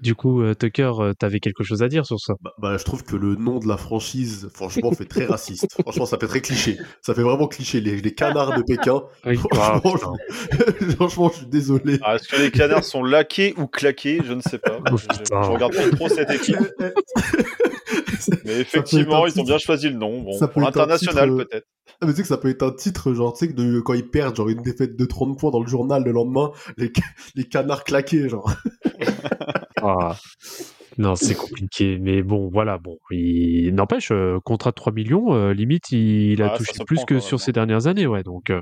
[0.00, 2.34] Du coup, euh, Tucker, euh, t'avais quelque chose à dire sur ça?
[2.40, 5.66] Bah, bah, je trouve que le nom de la franchise, franchement, fait très raciste.
[5.82, 6.78] franchement, ça fait très cliché.
[7.02, 7.80] Ça fait vraiment cliché.
[7.80, 9.02] Les, les canards de Pékin.
[9.26, 9.36] Oui.
[9.52, 10.84] Franchement, Ah, je...
[10.94, 11.98] franchement, je suis désolé.
[12.02, 14.20] Ah, Est-ce que les canards sont laqués ou claqués?
[14.24, 14.78] Je ne sais pas.
[14.92, 15.42] Oh, je, putain.
[15.42, 16.56] je regarde pas trop cette équipe.
[18.44, 20.22] Mais effectivement, ils ont bien choisi le nom.
[20.22, 20.60] Bon, ça peut
[20.98, 21.66] titre, euh, peut-être.
[22.00, 23.80] Ah, mais tu sais que ça peut être un titre, genre, tu sais, que de,
[23.80, 26.92] quand ils perdent, genre, une défaite de 30 points dans le journal le lendemain, les,
[27.34, 28.52] les canards claqués, genre.
[29.82, 30.16] Ah.
[30.98, 31.98] Non, c'est compliqué.
[31.98, 32.98] Mais bon, voilà, bon.
[33.10, 37.04] Il n'empêche, euh, contrat de 3 millions, euh, limite, il a Ah, touché plus prend
[37.04, 37.52] que sur ces hein.
[37.52, 38.24] dernières années, ouais.
[38.24, 38.60] Donc, euh,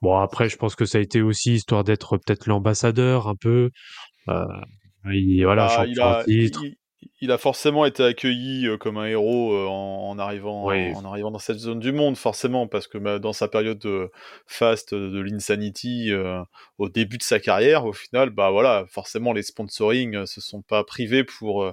[0.00, 3.70] bon, après, je pense que ça a été aussi histoire d'être peut-être l'ambassadeur un peu.
[5.06, 6.64] Il, voilà, Ah, champion il, a, titre.
[6.64, 6.76] il,
[7.22, 10.92] il a forcément été accueilli euh, comme un héros euh, en, en arrivant, Oui.
[10.94, 14.10] en arrivant dans cette zone du monde, forcément, parce que bah, dans sa période de
[14.46, 16.40] fast euh, de l'insanity, euh,
[16.78, 20.62] au début de sa carrière, au final, bah voilà, forcément les sponsoring euh, se sont
[20.62, 21.72] pas privés pour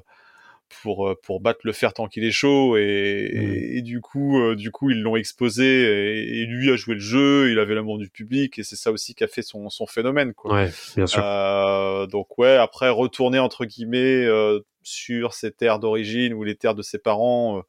[0.84, 4.53] pour pour battre le fer tant qu'il est chaud et, et, et du coup euh,
[4.53, 7.97] du coup ils l'ont exposé et, et lui a joué le jeu, il avait l'amour
[7.97, 10.53] du public et c'est ça aussi qui a fait son son phénomène quoi.
[10.53, 11.21] Ouais, bien sûr.
[11.23, 16.75] Euh, donc ouais, après retourner entre guillemets euh, sur ses terres d'origine ou les terres
[16.75, 17.61] de ses parents, euh,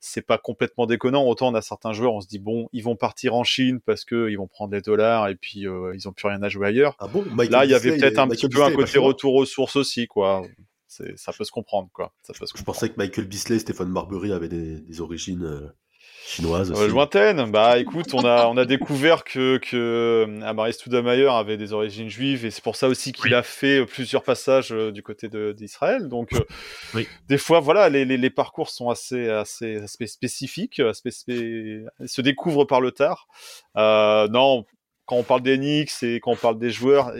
[0.00, 1.24] c'est pas complètement déconnant.
[1.24, 4.04] Autant on a certains joueurs, on se dit bon, ils vont partir en Chine parce
[4.04, 6.66] que ils vont prendre les dollars et puis euh, ils ont plus rien à jouer
[6.68, 6.96] ailleurs.
[6.98, 7.24] Ah bon?
[7.30, 9.76] Michael Là, il y avait peut-être un Michael petit peu un côté retour aux sources
[9.76, 10.42] aussi, quoi.
[10.88, 12.12] Ça peut se comprendre, quoi.
[12.22, 12.66] Ça peut se Je comprendre.
[12.78, 15.68] pensais que Michael Beasley et Stéphane Marbury avaient des, des origines euh,
[16.26, 21.32] chinoises Euh, lointaine, bah écoute, on a on a découvert que que euh, Amaris Stoudemire
[21.32, 23.34] avait des origines juives et c'est pour ça aussi qu'il Oui.
[23.34, 26.08] a fait plusieurs passages euh, du côté d'Israël.
[26.08, 26.30] Donc
[26.94, 27.06] Oui.
[27.28, 32.64] des fois, voilà, les, les, les parcours sont assez assez, assez spécifiques, assez se découvrent
[32.64, 33.28] par le tard.
[33.76, 34.64] Euh, non.
[35.08, 37.12] Quand on parle des Knicks et quand on parle des joueurs,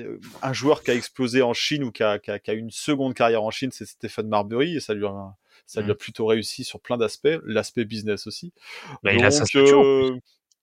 [0.42, 2.72] un joueur qui a explosé en Chine ou qui a, qui a, qui a une
[2.72, 5.36] seconde carrière en Chine, c'est Stéphane Marbury et ça lui a,
[5.66, 5.98] ça lui a Mm.
[5.98, 8.52] plutôt réussi sur plein d'aspects, l'aspect business aussi.
[9.02, 10.16] Bah, il a sa statue, euh,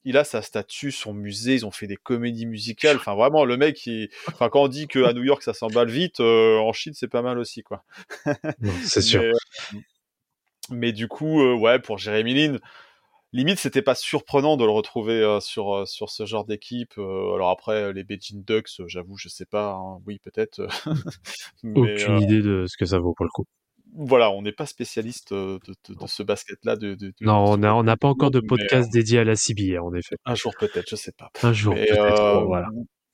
[0.06, 2.98] il a sa statue, son musée, ils ont fait des comédies musicales.
[2.98, 4.10] Enfin, vraiment, le mec, il...
[4.28, 7.22] enfin, quand on dit qu'à New York, ça s'emballe vite, euh, en Chine, c'est pas
[7.22, 7.84] mal aussi, quoi.
[8.84, 9.22] C'est sûr.
[9.22, 9.80] Mais, euh,
[10.70, 12.58] mais du coup, euh, ouais, pour Jérémy Lin,
[13.34, 16.94] limite, c'était pas surprenant de le retrouver euh, sur, sur ce genre d'équipe.
[16.98, 19.72] Alors après, les Beijing Ducks, j'avoue, je sais pas.
[19.74, 20.00] hein.
[20.06, 20.68] Oui, peut-être.
[21.64, 23.46] Aucune idée de ce que ça vaut pour le coup.
[23.96, 26.76] Voilà, on n'est pas spécialiste de, de- de ce basket-là.
[26.76, 29.94] De, Non, on n'a on pas encore de mais, podcast dédié à la CBA, en
[29.94, 30.16] effet.
[30.26, 31.30] Un jour peut-être, je sais pas.
[31.44, 32.22] Un jour, peut-être.
[32.22, 32.68] euh, voilà.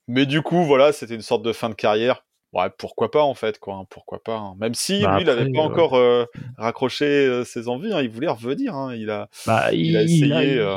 [0.07, 2.23] mais du coup, voilà, c'était une sorte de fin de carrière.
[2.51, 3.75] Ouais, pourquoi pas en fait, quoi.
[3.75, 4.37] hein, pourquoi pas.
[4.37, 4.55] hein.
[4.59, 6.25] Même si Bah lui, il n'avait pas euh, encore euh,
[6.57, 7.93] raccroché euh, ses envies.
[7.93, 8.73] hein, il voulait revenir.
[8.95, 9.29] il a.
[9.45, 10.75] Bah, il a essayé, euh,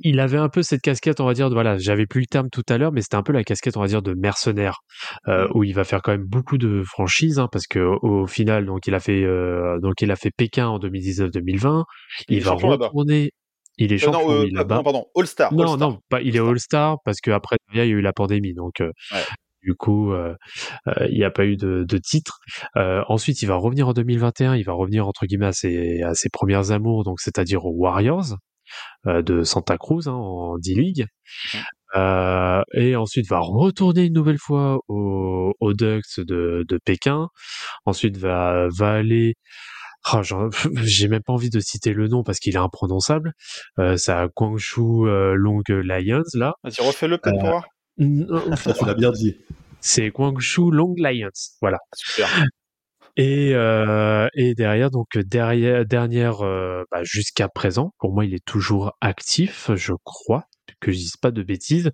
[0.00, 2.48] il- avait un peu cette casquette, on va dire, de, voilà, j'avais plus le terme
[2.48, 4.80] tout à l'heure, mais c'était un peu la casquette, on va dire, de mercenaire,
[5.54, 8.86] où il va faire quand même beaucoup de franchises, parce que au, au final, donc
[8.86, 9.22] il a fait,
[9.82, 11.84] donc il a fait Pékin en 2019-2020,
[12.28, 13.32] Il va retourner,
[13.78, 14.76] il est Euh, champion non, euh, là-bas.
[14.76, 15.52] non, pardon, All Star.
[15.52, 16.48] Non, non, pas, il est All-Star.
[16.48, 18.88] All-Star parce qu'après, il y a eu la pandémie, donc Ouais.
[19.62, 20.34] Du coup, euh,
[20.88, 22.38] euh, il n'y a pas eu de, de titre.
[22.76, 26.14] Euh, ensuite, il va revenir en 2021, il va revenir entre guillemets à ses, à
[26.14, 28.36] ses premières amours, donc c'est-à-dire aux Warriors
[29.06, 31.06] euh, de Santa Cruz hein, en D-League.
[31.94, 37.28] Euh, et ensuite va retourner une nouvelle fois aux, aux Ducks de, de Pékin.
[37.84, 39.34] Ensuite va, va aller
[40.04, 40.20] ah,
[40.82, 43.32] j'ai même pas envie de citer le nom parce qu'il est imprononçable.
[43.78, 46.54] Euh, c'est à Guangzhou euh, Long Lions là.
[46.64, 47.64] Vas-y, refais-le peut-être pour voir.
[47.98, 49.36] Ça, tu l'as bien dit.
[49.80, 51.28] C'est Guangzhou Long Lions.
[51.60, 51.78] Voilà.
[51.94, 52.28] Super.
[53.16, 58.44] Et, euh, et derrière, donc derrière, dernière, euh, bah, jusqu'à présent, pour moi, il est
[58.44, 60.46] toujours actif, je crois,
[60.80, 61.90] que je dise pas de bêtises.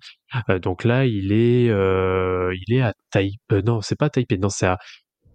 [0.49, 3.63] Euh, donc là, il est, il est à Taipei.
[3.65, 4.77] Non, c'est pas Taipei, non, c'est à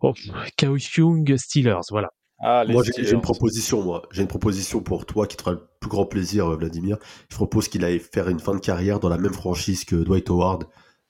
[0.00, 0.14] oh,
[0.56, 2.08] Kaohsiung Steelers, voilà.
[2.41, 4.03] Ah, Moi, j'ai une proposition, moi.
[4.11, 6.99] J'ai une proposition pour toi qui te fera le plus grand plaisir, euh, Vladimir.
[7.30, 10.28] Je propose qu'il aille faire une fin de carrière dans la même franchise que Dwight
[10.30, 10.64] Howard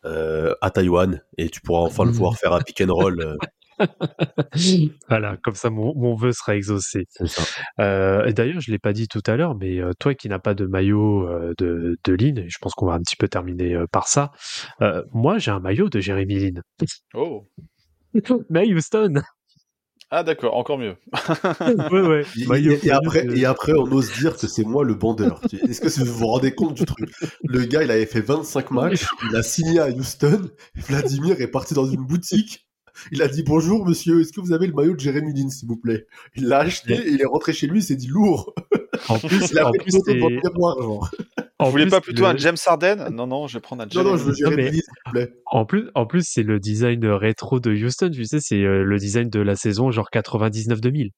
[0.04, 2.16] euh, à Taïwan et tu pourras enfin le Mhm.
[2.16, 3.20] voir faire un pick and roll.
[3.20, 3.36] euh,
[5.08, 7.06] voilà, comme ça mon, mon vœu sera exaucé.
[7.80, 10.54] Euh, et D'ailleurs, je l'ai pas dit tout à l'heure, mais toi qui n'as pas
[10.54, 13.74] de maillot euh, de, de Lynn, et je pense qu'on va un petit peu terminer
[13.74, 14.30] euh, par ça,
[14.82, 16.62] euh, moi j'ai un maillot de Jérémy Lynn.
[17.14, 17.48] Oh.
[18.50, 19.14] mais Houston
[20.16, 20.94] Ah, d'accord, encore mieux.
[21.90, 22.22] Ouais, ouais.
[22.40, 24.94] Et, Maillot et- et après, de- et après, on ose dire que c'est moi le
[24.94, 25.40] bandeur.
[25.68, 27.10] Est-ce que vous vous rendez compte du truc?
[27.42, 30.50] Le gars, il avait fait 25 matchs, il a signé à Houston.
[30.76, 32.66] Vladimir est parti dans une boutique.
[33.10, 35.66] Il a dit bonjour monsieur, est-ce que vous avez le maillot de Jérémy Lin, s'il
[35.66, 36.06] vous plaît?
[36.36, 38.54] Il l'a acheté et il est rentré chez lui, il s'est dit lourd.
[39.08, 41.10] En plus, Il a en fait plus, genre.
[41.58, 43.08] en Vous voulez pas plutôt le- un James Harden?
[43.10, 45.12] Non, non, je vais prendre un Non, James non, je veux Non, mais- s'il vous
[45.12, 45.32] plaît.
[45.46, 48.10] En plus, en plus, c'est le design rétro de Houston.
[48.12, 51.10] Tu sais, c'est euh, le design de la saison genre 99-2000.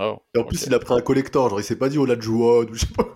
[0.00, 0.66] Oh, Et en plus, ok.
[0.68, 3.08] il a pris un collector, genre il s'est pas dit Olajuwon ou je sais pas.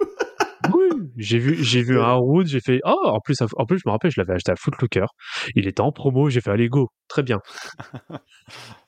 [0.74, 3.84] Oui, j'ai vu, j'ai vu un Wood, j'ai fait oh en plus, en plus je
[3.86, 5.06] me rappelle, je l'avais acheté à Footlooker.
[5.54, 7.40] Il était en promo, j'ai fait allez go, très bien.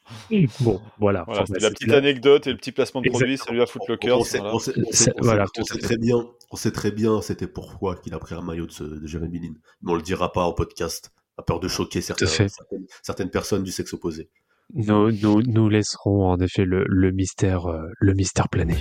[0.60, 1.24] bon, voilà.
[1.26, 4.12] Voilà, Enfin, bah, la petite anecdote et le petit placement de produit, salut à Footlocker.
[4.12, 4.54] On sait, voilà.
[4.54, 4.72] on sait-
[5.16, 8.42] on voilà, on très bien, on sait très bien c'était pourquoi qu'il a pris un
[8.42, 9.52] maillot de, ce, de Jérémy Lin.
[9.82, 13.62] Mais on le dira pas en podcast, à peur de choquer certains- certaines, certaines personnes
[13.62, 14.28] du sexe opposé.
[14.74, 18.76] Nous, nous, nous laisserons en effet le, le mystère, euh, le mystère planer.